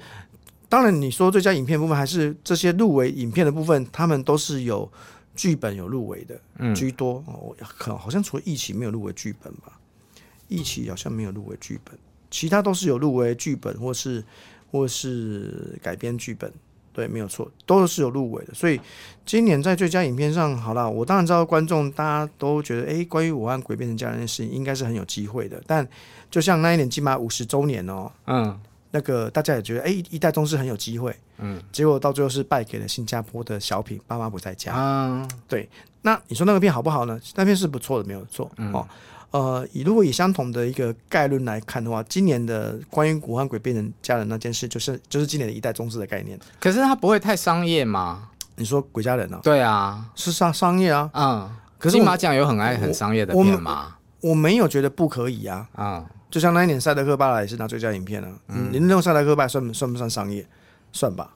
[0.68, 4.88] 当然你说最佳影片部分还是这些入围影片的部分，他们都是有。
[5.38, 9.78] 剧本有入围的居多，哦，可好像除了《疫起》没有入围剧本吧，
[10.48, 11.96] 《疫起》好像没有入围剧本，
[12.28, 14.24] 其他都是有入围剧本或是
[14.72, 16.52] 或是改编剧本，
[16.92, 18.52] 对，没有错，都是有入围的。
[18.52, 18.80] 所以
[19.24, 25.62] 今年在最佳影片上，好了，我当然知道观众大家都觉得，哎、欸，关于我和鬼变成家人的事情，应该是很有机会的。
[25.66, 25.88] 但
[26.28, 28.60] 就像那一年金马五十周年哦，嗯。
[28.90, 35.26] 那个大家也觉得，哎、欸，一代宗师很有机会，嗯，结果到最后是败给了新加坡的小品《爸妈不在家》啊。
[35.46, 35.68] 对，
[36.02, 37.18] 那你说那个片好不好呢？
[37.34, 38.86] 那片是不错的，没有错、嗯、哦。
[39.30, 46.38] 呃，以如果以相同的一个概论来看的话，今年的关于古汉鬼变成家人那件事，就是就是今年的一代宗师的概念。
[46.58, 48.30] 可是它不会太商业吗？
[48.56, 49.40] 你说鬼家人呢、啊？
[49.44, 51.10] 对啊，是商商业啊。
[51.12, 53.96] 嗯，可是金马奖有很爱很商业的片吗？
[54.22, 55.68] 我没有觉得不可以啊。
[55.74, 56.06] 啊、嗯。
[56.30, 60.46] 就像那一年赛德克巴莱也是拿最佳影片啊，嗯，你认为赛德克巴莱算算不算商业？
[60.92, 61.32] 算吧，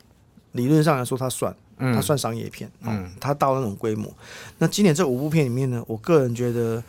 [0.52, 4.12] 理论上来说它算，它算商业片，嗯，它到那种规模。
[4.58, 6.82] 那今年这五部片里面呢，我个人觉得，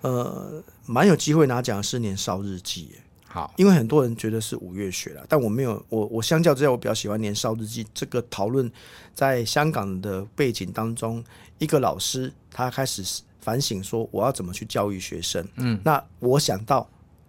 [0.00, 2.90] 呃，蛮有机会拿奖的是《年少日记》。
[3.26, 8.70] 好，因为很多人觉得是五月雪了，但我没有，我我相较之下，我比较喜欢《年少日记》这个讨论，
[9.14, 11.22] 在香港的背景当中，
[11.58, 15.46] 一个老师他开始反省说，我要怎么去教育学生。
[15.56, 16.88] 嗯，那我想到。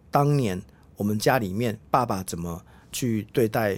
[0.09, 0.59] 当年
[0.95, 3.77] 我们家里面爸爸怎么去对待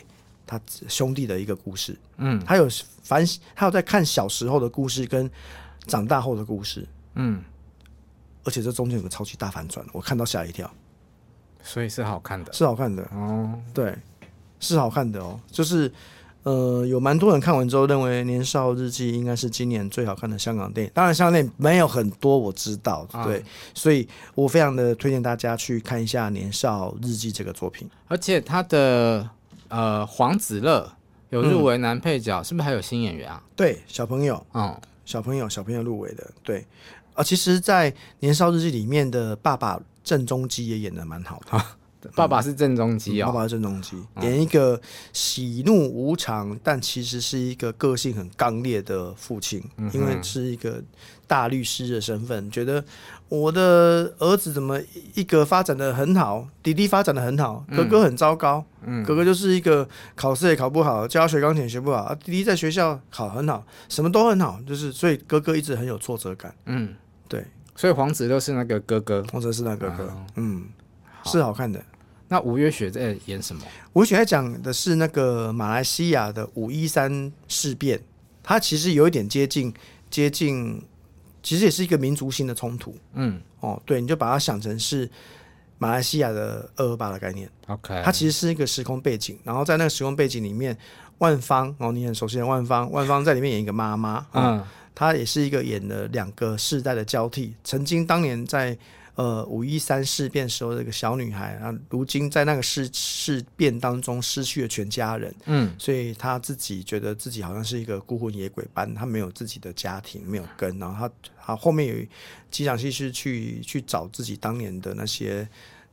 [0.49, 1.95] 他兄弟的一个故事。
[2.17, 2.67] 嗯，他有
[3.03, 3.23] 反，
[3.55, 5.29] 他有在看小时候的故事跟
[5.85, 6.87] 长大后的故事。
[7.13, 7.43] 嗯，
[8.43, 10.69] 而且这中间有个超级大反转，我看到吓一跳。
[11.61, 13.53] 所以是好看的，是好看的哦。
[13.73, 13.95] 对，
[14.59, 15.39] 是好看的哦。
[15.51, 15.91] 就是
[16.43, 20.91] 呃，有蛮多人看完之后认为《年少日记》应该是今年最好看的香港电影。
[20.95, 23.05] 当然，香港电影没有很多，我知道。
[23.25, 23.43] 对，啊、
[23.75, 27.89] 所以我非常的推荐大家去看一下《年少日记》这个作品。
[28.07, 29.29] 而且他的
[29.69, 30.91] 呃黄子乐
[31.29, 33.41] 有入围男配角，嗯、是不是还有新演员啊？
[33.55, 36.29] 对，小朋友，嗯，小朋友，小朋友入围的。
[36.43, 36.67] 对，
[37.13, 39.79] 啊，其实，在《年少日记》里面的爸爸。
[40.01, 41.77] 郑中基也演的蛮好的，啊、
[42.15, 44.81] 爸爸是郑中基哦，爸爸是郑中基，演一个
[45.13, 50.81] 喜怒无常，但其实是一个个性很刚烈的父亲，嗯、因为是一个
[51.27, 52.83] 大律师的身份，觉得
[53.29, 54.79] 我的儿子怎么
[55.13, 66.95] 一个发展的很好，弟弟发展的很好，哥哥很糟糕，嗯、哥哥就是一个考试也考不好，教学钢琴学不好，弟弟在学校考很好，什么都很好，就是所以哥哥一直很有挫折感，嗯，
[67.27, 67.45] 对。
[67.75, 70.65] 所以黄子就是那个哥哥，黄子是那个哥哥，嗯，
[71.23, 71.81] 是好看的。
[72.27, 73.61] 那吴月雪在演什么？
[73.93, 78.01] 吴月雪在讲的是那个马来西亚的五一三事变，
[78.43, 79.73] 它其实有一点接近
[80.09, 80.83] 接近，
[81.49, 82.95] 其实也是一个民族性的冲突。
[83.13, 85.09] 嗯，哦，对，你就把它想成是
[85.79, 87.49] 马来西亚的二二八的概念。
[87.65, 90.77] OK，它其实是一个时空背景，然后在那个时空背景里面，
[91.17, 94.27] 万芳哦，你很熟悉的万芳，万芳在里面演一个妈妈。
[94.33, 94.63] 嗯。
[94.93, 98.77] 她也是一个演了两个世代的交替，曾经当年在
[99.19, 111.13] 呃五一三事变时候的一个小女孩啊，如今在那个事事变当中失去了全家人，嗯，所以她自己觉得自己好像是一个孤魂野鬼般，她没有自己的家庭，没有根，然后她
[111.45, 112.05] 她后面有
[112.49, 115.45] 几场戏是去去找自己当年的那些。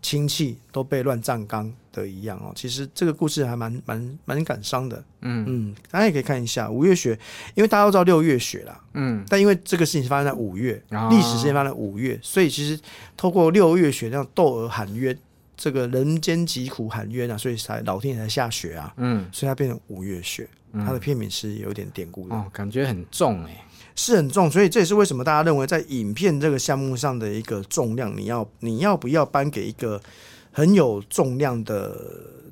[0.07, 5.45] 亲戚都被乱葬岗的一样哦，其实这个故事还蛮蛮蛮感伤的，嗯。
[5.49, 7.19] 嗯，大家也可以看一下五月雪，
[7.57, 12.81] 因为大家都知道六月雪啦，嗯，但因为这个事情发生在五月，历、哦、史事件发生在五月，所以其实
[13.17, 15.19] 透过六月雪那样窦娥喊冤，
[15.57, 23.61] 这个人间疾苦喊冤啊，所以才老天爷才下雪啊，嗯，所以它变成五月雪，它的片名是有点典故的，哦，感觉很重哎、欸。
[23.97, 30.01] 是很重，所以这也是为什么大家认为在影片这个项目上的一个重量，你要你要不要颁给一个
[30.53, 31.99] 很有重量的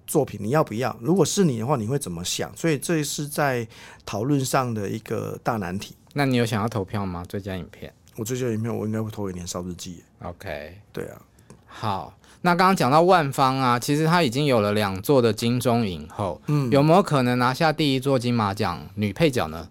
[0.07, 0.41] 作品？
[0.43, 0.97] 你要不要？
[1.01, 2.51] 如果是你的话，你会怎么想？
[2.57, 3.67] 所以这是在
[4.07, 5.95] 讨论上的一个大难题。
[6.15, 7.25] 那你有想要投票吗？
[7.29, 7.93] 最佳影片？
[8.17, 10.03] 我最佳影片，我应该会投给《年少日记》。
[10.29, 11.21] OK，对啊。
[11.67, 19.69] 好，那刚刚讲到万方啊，其实他已经有了两座的金钟影后，嗯，有没有可能拿下第一座金马奖女配角呢？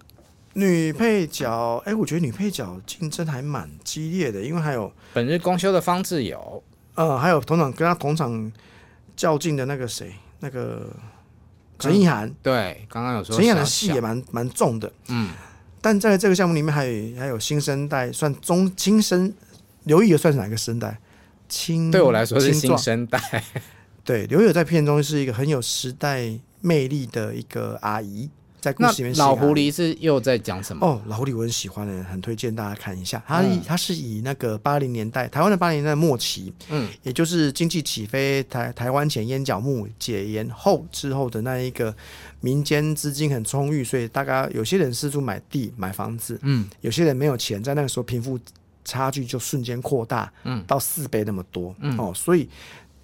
[0.54, 6.64] 女配角，哎、欸，我觉得女配角竞争还蛮激烈的，因为还有本日公休的方志友，
[6.94, 8.52] 呃，还有同场跟他同场
[9.16, 10.88] 较劲的那个谁，那个
[11.80, 15.32] 陈意涵，对，刚刚有说陈意涵的戏也蛮蛮重的，嗯，
[15.82, 19.34] 但在这个项目里面还有还有新生代，算中新生，
[19.86, 21.00] 刘以儿算是哪个生代？
[21.50, 23.44] 青对我来说是新生代，
[24.04, 28.30] 对，刘以儿在片中是一个很有时代魅力的一个阿姨。
[28.64, 30.88] 在故事里面，老狐狸是又在讲什么？
[30.88, 33.22] 哦，老狐狸我很喜欢的，很推荐大家看一下。
[33.28, 41.94] 他他是以那个八零年代台湾的八零年代末期，嗯，也就是经济起飞，台台湾前烟角木解严后之后的那一个
[42.40, 48.40] 民间资金很充裕，所以大家有些人四处买地买房子，嗯，有些人没有钱，在那个时候贫富
[48.86, 52.48] 差距就瞬间扩大，嗯，到四倍那么多，嗯，哦，所以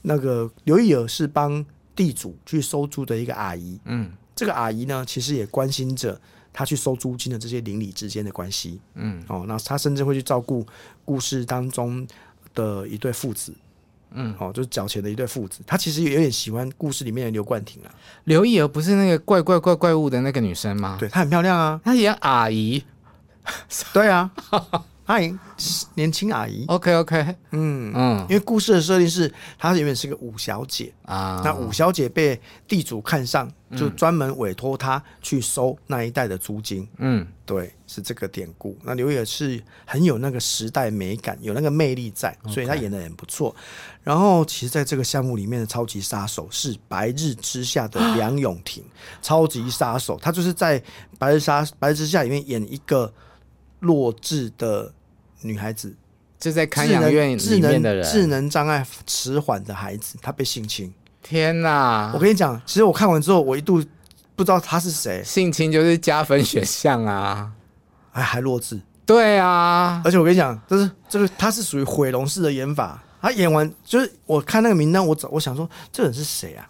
[0.04, 4.10] 那个刘以儿是帮地主去收租的一个阿姨，嗯。
[4.40, 6.18] 这个阿姨呢，其实也关心着
[6.54, 8.80] 她去收租金的这些邻里之间的关系。
[8.96, 10.66] 嗯，哦，那她甚至会去照顾
[11.04, 12.08] 故事当中
[12.56, 13.54] 的一对父子。
[14.12, 15.60] 嗯，哦，就是缴钱的一对父子。
[15.68, 17.92] 她其实也有点喜欢故事里面的刘冠廷啊。
[18.24, 20.96] 刘亦儿不是那个怪怪怪怪物的那个女生吗？
[20.98, 21.82] 对，她很漂亮啊。
[21.84, 22.82] 她演阿姨。
[23.92, 24.32] 对啊。
[25.10, 25.40] 欢迎
[25.96, 26.66] 年轻阿姨。
[26.68, 36.88] OK OK，嗯嗯，因为故事的设定是她原本是个五小姐啊，那五小姐被地主看上，就专门委托她去收那一带的租金。
[37.00, 38.78] 嗯，对，是这个典故。
[38.84, 43.56] 那刘也是很有那个时代美感，有那个魅力在，所以她演的很不错。
[44.04, 48.84] 然后，其实在这个项目里面的超级杀手是《白日之下》的梁咏婷，
[49.24, 50.80] 超级杀手，她就是在
[51.18, 53.12] 《白日杀白日之下》里面演一个
[53.80, 54.94] 弱智的。
[55.42, 55.96] 女孩子
[56.40, 60.94] 就在看养院里面的人，智能障碍迟缓的孩子，他被性侵。
[61.22, 62.12] 天哪！
[62.14, 63.84] 我跟你讲，其实我看完之后，我一度
[64.36, 65.22] 不知道他是谁。
[65.24, 67.52] 性侵就是加分选项啊！
[68.14, 68.80] 哎，还弱智。
[69.06, 73.04] 对啊，而且我跟你讲，就是这个他是属于毁容式的演法。
[73.22, 76.70] 他演完就是我看那个名单，我找我想说这人是谁啊？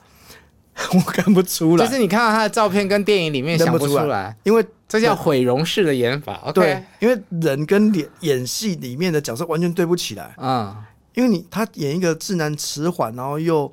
[0.93, 1.85] 我看不出来。
[1.85, 6.51] 就是你看到他的照片跟电影里面想不出来，因为这叫毁容式的演法。
[6.53, 10.33] 对，okay、因为人跟演演戏里面的角色完全对不起来。
[10.37, 10.75] 嗯，
[11.13, 13.71] 因为你他演一个智囊迟缓，然后又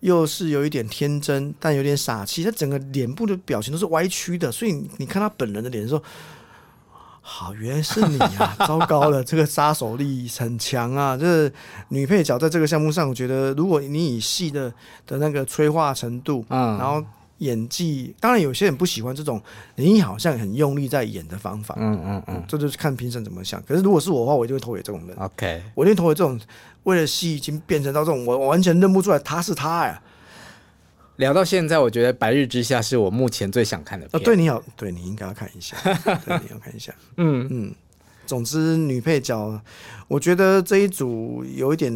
[0.00, 6.02] 又是有一点天真，但有点傻气，他整个脸部的表情都是歪曲的，所以你看他本人的脸的时候。
[7.30, 8.56] 好，原来是你啊！
[8.66, 11.14] 糟糕了，这个杀手力很强啊！
[11.14, 11.52] 这个
[11.88, 14.72] 女配角在这个项目上，我觉得如果你以戏的
[15.06, 17.04] 的那个催化程度，嗯，然后
[17.36, 19.40] 演技，当然有些人不喜欢这种
[19.76, 23.62] 你好像很用力在演的方法，嗯嗯嗯，这就是看评审怎么想。
[23.68, 25.14] 可是如果是我的话，我就会投给这种人。
[25.18, 26.40] OK，我一定投给这种
[26.84, 30.02] 为了戏已经变成到这种，我完全认不出来他是他呀。
[31.18, 34.20] 聊到现在，我觉得《白日之下》是我目前最想看的片。
[34.20, 35.76] 哦，对你好，对你应该要看一下，
[36.24, 36.94] 对，你要看一下。
[37.16, 37.74] 嗯嗯，
[38.24, 39.60] 总之女配角，
[40.06, 41.92] 我觉得这一组有一点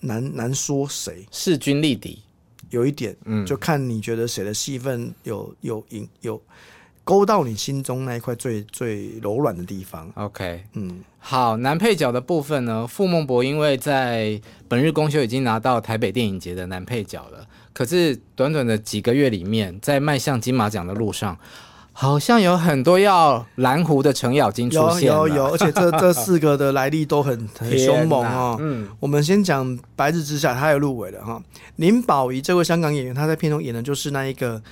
[0.00, 2.22] 难难说谁势均力敌，
[2.68, 6.38] 有一点，嗯，就看你觉得谁的戏份有有赢有
[7.04, 10.12] 勾到你心中那一块最最柔软的地方。
[10.14, 14.38] OK，嗯，好，男配角的部分呢，傅孟博因为在
[14.68, 17.46] 本日公休已经拿到台北电影节的男配角了。
[17.72, 21.38] 可是短短的几个月里面，在迈向金马奖的路上，
[21.92, 25.04] 好像有很多要蓝湖的程咬金出现。
[25.04, 28.56] 有有有， 而且这这四个的来历都很很凶猛哦。
[28.60, 29.66] 嗯，我们先讲
[29.96, 31.42] 《白日之下》，他也入围了哈。
[31.76, 34.62] 林保怡这位香港演员，他在片中演的就是那一个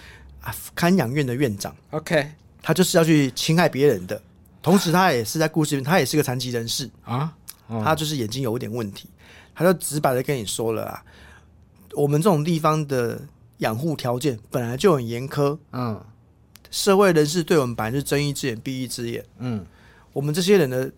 [0.41, 1.75] 啊看养院的院长。
[1.91, 2.33] OK，
[2.63, 4.21] 他就是要去侵害别人的，
[4.63, 7.33] 同时他也是在故事里面， 他也是个残疾人士啊，
[7.69, 9.09] 哦、他就是眼睛有一点问题，
[9.55, 11.03] 他就直白的跟你说了啊。
[11.95, 13.21] 我们这种地方的
[13.59, 16.01] 养护条件本来就很严苛，嗯，
[16.71, 19.65] 社会人士对我们本来是睁一只眼闭一只眼，嗯，
[20.13, 20.91] 我们这些人的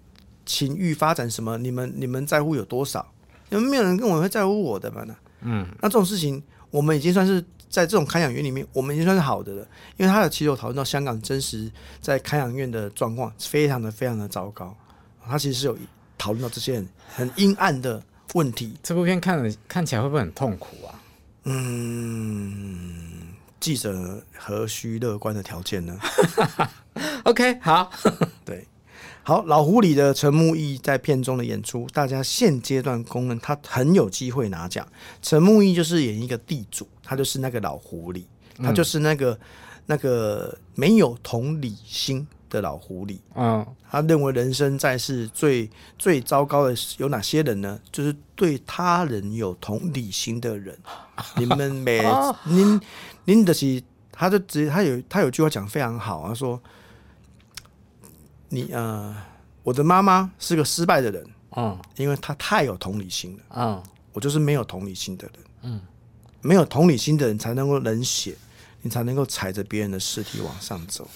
[0.45, 3.07] 情欲发展什么，你们你们在乎有多少？
[3.49, 9.67] 你们没有人跟我会在乎我的嘛呢，嗯，那这种事情我们已经算是在这种看养院里面，我们已经算是好的了，
[9.97, 11.71] 因为他的其实有讨论到香港真实
[12.01, 14.77] 在看养院的状况，非常的非常的糟糕，
[15.27, 15.77] 他其实是有
[16.17, 18.03] 讨论到这些人很阴暗的。
[18.35, 21.01] 问题，这部片看了看起来会不会很痛苦啊？
[21.45, 25.99] 嗯，记者何须乐观的条件呢？
[27.25, 27.91] OK，好，
[28.45, 28.67] 对，
[29.23, 34.87] 好，老狐狸的陈木易在片中的演出，大家现阶段公认他很有机会拿奖。
[35.21, 38.25] 陈木易就是演一个地主，他就是那个老狐狸，
[38.59, 39.39] 他就是那个、嗯、
[39.87, 47.81] 那个没有同理心的老狐狸，嗯，他认为人生在世最最糟糕的有哪些人呢？
[47.91, 50.79] 就是对他人有同理心的人。
[51.37, 52.03] 你们每
[52.45, 52.79] 您
[53.25, 53.83] 您的是，
[54.13, 56.61] 他就直接他有他有句话讲非常好，他说
[58.51, 59.17] ：“你呃，
[59.63, 61.27] 我的妈妈是个失败的人，
[61.57, 63.83] 嗯，因为她太有同理心了，嗯，
[64.13, 65.81] 我就是没有同理心的人，嗯，
[66.43, 68.37] 没有同理心的人才能够冷血，
[68.83, 71.09] 你才能够踩着别人的尸体往上走。”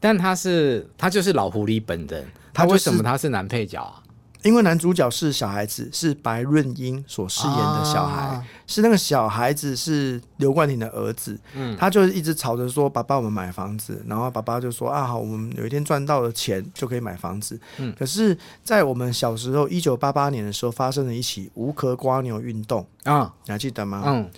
[0.00, 4.02] 但他是他就是老狐狸本人，他为什么他是男配角啊？
[4.42, 11.36] 因为男主角是小孩子，是白润英所饰演的小孩，啊、是那个小孩子是刘冠廷的儿子。
[11.54, 24.04] 嗯，他就一直吵着说：“爸爸，我们买房子。”然后爸爸就说：“啊，好，我们有一天赚到了钱就可以买房子。”嗯，可是，在我们小时候，一九八八年的时候，发生了一起无壳瓜牛运动啊，你还记得吗？
[24.06, 24.30] 嗯。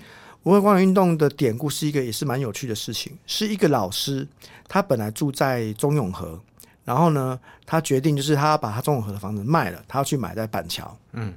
[0.45, 4.26] 无壳蜗牛运动的典故是一个也是蛮有趣的事情，是一个老师，
[4.66, 6.41] 他本来住在中永和，
[6.84, 10.97] 然后呢，他决定就是他要把他中永和的房子卖了，他要去买在板桥。
[11.12, 11.34] 嗯，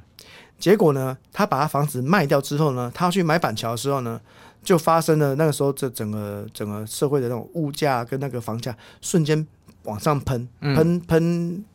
[0.58, 4.22] 结果呢，他把他房子卖掉之后呢，他要去买板桥的时候呢，
[4.64, 9.46] 就发生了那个时候这整个整个社会的那种物价跟那个房价瞬间
[9.84, 11.66] 往上喷，喷喷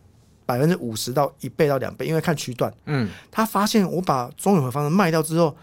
[0.46, 2.72] 百分之五十到一倍到两倍，因为看区段。
[2.86, 5.54] 嗯，他发现我把中永和房子卖掉之后。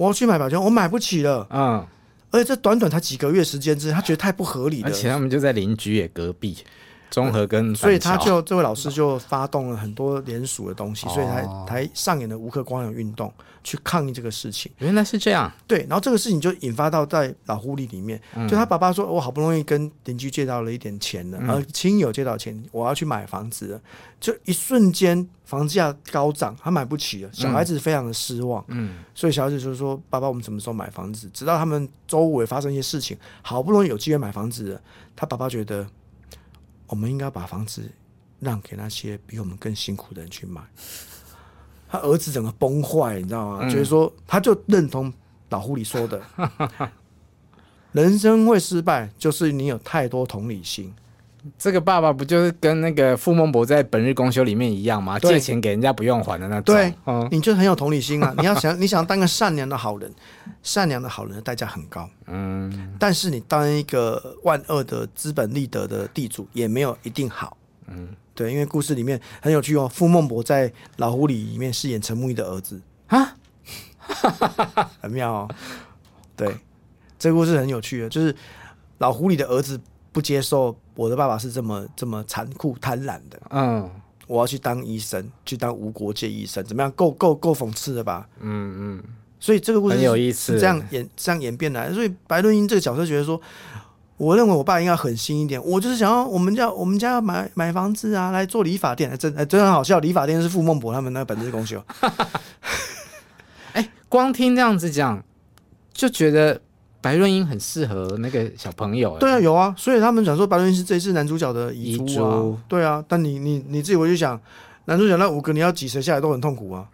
[0.00, 1.46] 我要去买保险，我买不起了。
[1.50, 1.86] 嗯，
[2.30, 4.88] 而且这短短才几个月时间之内，他觉得太不合理了。
[4.88, 6.56] 而且他们就在邻居也隔壁，
[7.10, 13.32] 中和跟、嗯、所以他就这位老师就发动了很多联署的东西，所以才才上演了无克光有运动。
[13.62, 15.52] 去抗议这个事情，原来是这样。
[15.66, 23.80] 对，然后这个事情就引发到在老狐狸里面，嗯、就他爸爸说：“我好不容易跟邻居借到了一点钱了，然后亲友借到钱，我要去买房子了。”
[24.18, 27.30] 就一瞬间房价高涨，他买不起了。
[27.34, 34.80] 小孩子非常的失望，嗯，所以小孩子就说：“爸爸，我们什么时候买房子？”直到他们周围发生一些事情，好不容易有机会买房子了，
[35.14, 35.86] 他爸爸觉得
[36.90, 37.90] 我们应该把房子
[38.38, 40.60] 让给那些比我们更辛苦的人去买。
[41.88, 43.64] 他儿子整个崩坏，你知道吗？
[43.64, 45.12] 就是说，他就认同
[45.48, 46.22] 老狐狸说的，
[47.92, 50.94] 人生会失败，就是你有太多同理心。
[51.56, 55.18] 这个爸爸不就是跟那个傅孟博在《本日公休》里面一样吗？
[55.18, 56.74] 借钱给人家不用还的那种。
[56.74, 58.34] 对，嗯、你就很有同理心啊！
[58.36, 60.12] 你要想， 你想当个善良的好人，
[60.62, 62.08] 善良的好人的代价很高。
[62.26, 67.56] 嗯，但是你当一个万恶的资本利得的地主，也没有一定好。
[67.86, 69.88] 嗯，对，因为故事里面很有趣哦。
[69.88, 70.68] 傅孟博在
[70.98, 73.34] 《老狐狸》里面饰演陈木易的儿子啊，
[75.00, 75.48] 很妙哦。
[76.36, 76.54] 对，
[77.18, 78.36] 这个故事很有趣的，就是
[78.98, 79.80] 老狐狸的儿子。
[80.12, 83.88] 不接受我的爸爸是这么这么残酷贪婪的，嗯，
[84.26, 86.90] 我要去当医生，去当无国界医生，怎么样？
[86.92, 88.28] 够够够讽刺的吧？
[88.40, 89.02] 嗯嗯，
[89.38, 93.40] 所以这个故事很有意思，这样演这样演变来，所以白润英这个角色觉得说，
[94.16, 101.80] 我认为我爸应该狠心一点，我就是想要我们家我们家要买买房子啊，来做理发店，真真很好笑，理发店是傅孟博他们那个本日公休，
[103.74, 105.22] 哎，光听这样子讲
[105.92, 106.60] 就觉得。
[107.02, 114.38] 白润英很适合那个小朋友，对啊，有啊，所以他们讲说白润英是这一次男主角的遗珠啊，珠对啊，但你你你自己回去想，
[114.84, 116.86] 男主角那五个你要挤谁下来都很痛苦啊，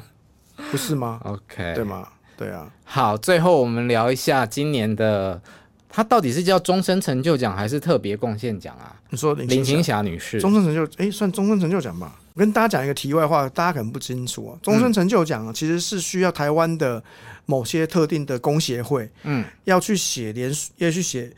[0.70, 2.08] 不是吗？OK，对吗？
[2.36, 2.66] 对啊。
[2.84, 5.40] 好，最后我们聊一下今年的，
[5.88, 8.96] 他到底是叫终身成就奖还是特别贡献奖啊？
[9.10, 12.18] 你说林青霞女士终身成就，哎，算终身成就奖吧。
[12.32, 17.02] 我跟大家讲一个题外话，大家可能不清楚啊，终身成就奖啊，其实是需要台湾的。
[17.46, 21.32] 某些特定的工协会，嗯，要去写联，要去写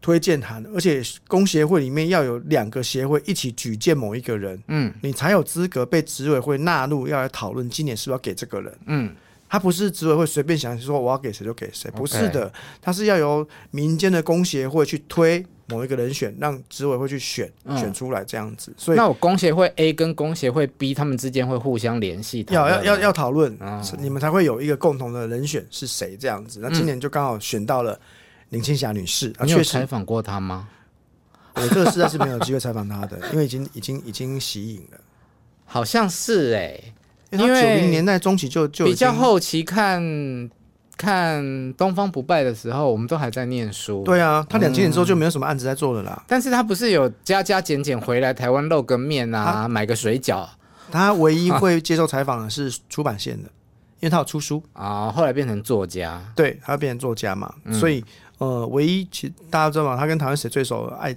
[0.00, 9.14] 推荐函，而且工协会里面要有两个协会一起举荐某一个人，嗯，你才有资格被执委会纳入，要来讨论今年是不是要给这个人，嗯，
[9.48, 15.44] 他不是执委会随便想说我要给谁就给谁，不是的，他是要由民间的工协会去推。
[15.70, 18.72] 某一个人选，让执委会去选，选出来这样子。
[18.78, 23.54] 所以，那我工协会 A 跟工协会 B 他们之间会互相联系，要要要要讨论，
[23.98, 26.60] 你们才会有一个共同的人选是谁这样子。
[26.62, 28.00] 那今年就刚好选到了
[28.48, 29.44] 林青霞女士啊。
[29.44, 30.70] 你有采访过她吗？
[31.56, 34.98] 我这个实在是没有机会采访她的，因为已经已经已经息影了。
[35.66, 36.80] 好像是哎，
[37.30, 40.50] 因为九零年代中期就就比较后期看。
[41.00, 44.02] 看东方不败的时候，我们都还在念书。
[44.02, 46.12] 对啊，他两千年之后就没有什么案子在做了啦。
[46.18, 50.44] 嗯、但是他不是有加加减减回来台湾露个面啊，买个水饺。
[50.90, 53.54] 他唯一会接受采访的是出版线的，啊、
[54.00, 55.08] 因为他有出书啊。
[55.08, 57.54] 后来变成作家，对，他变成作家嘛。
[57.62, 58.04] 嗯、所以
[58.38, 59.96] 呃，唯一其大家知道吗？
[59.96, 60.86] 他跟台湾谁最熟？
[60.98, 61.14] 爱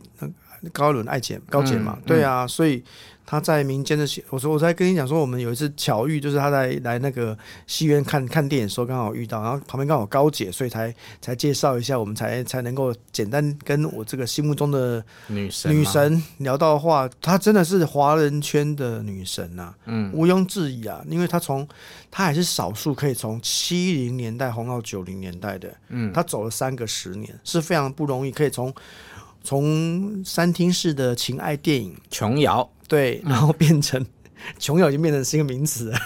[0.71, 1.97] 高伦爱姐高姐嘛。
[1.97, 2.83] 嗯、对啊，所以。
[3.25, 21.65] 他在民间的戏，我说我在跟你讲说，我们有一次巧遇，就是他在来那个戏院看看电影的时候，刚好遇到，然后旁边刚好高姐，所以才才介绍一下，我们才才能够简单跟我这个心目中的女神女神聊到话，她真的是华人圈的女神呐、啊，嗯，毋庸置疑啊，因为她从
[22.09, 28.73] 她还是少数可以从七零年代红到九零年代的，嗯，她走了三个十年，是非常不容易，可以从
[29.43, 32.69] 从三厅式的情爱电影琼瑶。
[32.91, 34.05] 对，然后变成
[34.59, 35.99] 琼瑶已经变成是一个名词了，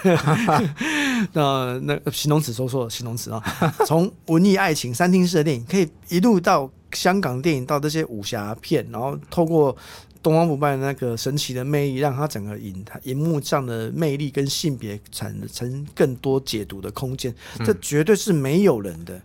[1.34, 3.42] 那那形容词说错了，形容词啊，
[3.88, 9.76] 从文艺爱情三厅式的电影，可以一路到香港电影，到这些武侠片，然后透过
[10.22, 17.34] 东方不败那个神奇的魅力，让它整个银银幕上的魅力跟性别产生更多解读的空间，
[17.66, 19.16] 这绝对是没有人的。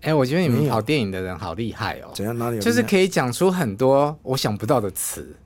[0.00, 2.62] 哎、嗯，我觉得你们跑电影的人好厉害哦，怎样哪里有？
[2.62, 5.36] 就是可以讲出很多我想不到的词。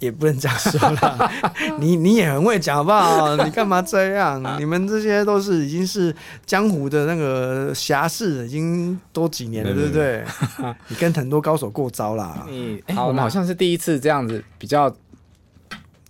[0.00, 1.30] 也不能这样说啦，
[1.78, 3.36] 你你也很会讲，好不好？
[3.36, 4.42] 你干嘛这样？
[4.58, 10.24] 你们这些都是已经是江湖的那个侠士，已经多几年了，对不对？
[10.88, 12.46] 你跟很多高手过招啦。
[12.48, 14.92] 你好，我们好像是第一次这样子比较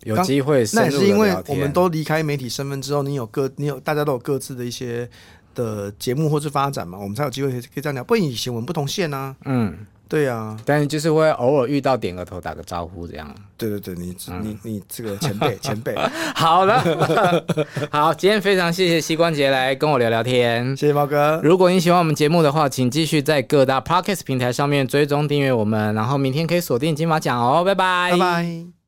[0.05, 0.65] 有机会。
[0.73, 5.09] 那也是因为我们都离开媒体身份之后，你有各你有大家都有各自的一些
[5.55, 8.05] 的节目或是发展嘛，我们才有机会可以这样聊。
[8.05, 9.35] 不然以前我们不同线啊。
[9.45, 9.75] 嗯。
[10.11, 13.33] 对呀、啊，但是就是会偶尔遇到，点个头，打个招呼这样。
[13.57, 15.95] 对对对，你、嗯、你你这个前辈 前辈，
[16.35, 16.83] 好了，
[17.93, 21.41] 好，今天非常谢谢膝关节来跟我聊聊天，谢谢猫哥。
[21.45, 28.80] 如果你喜欢我们节目的话，请继续在各大 Podcast 平台上面追踪订阅我们，然后明天可以锁定金马奖哦，拜拜，拜拜。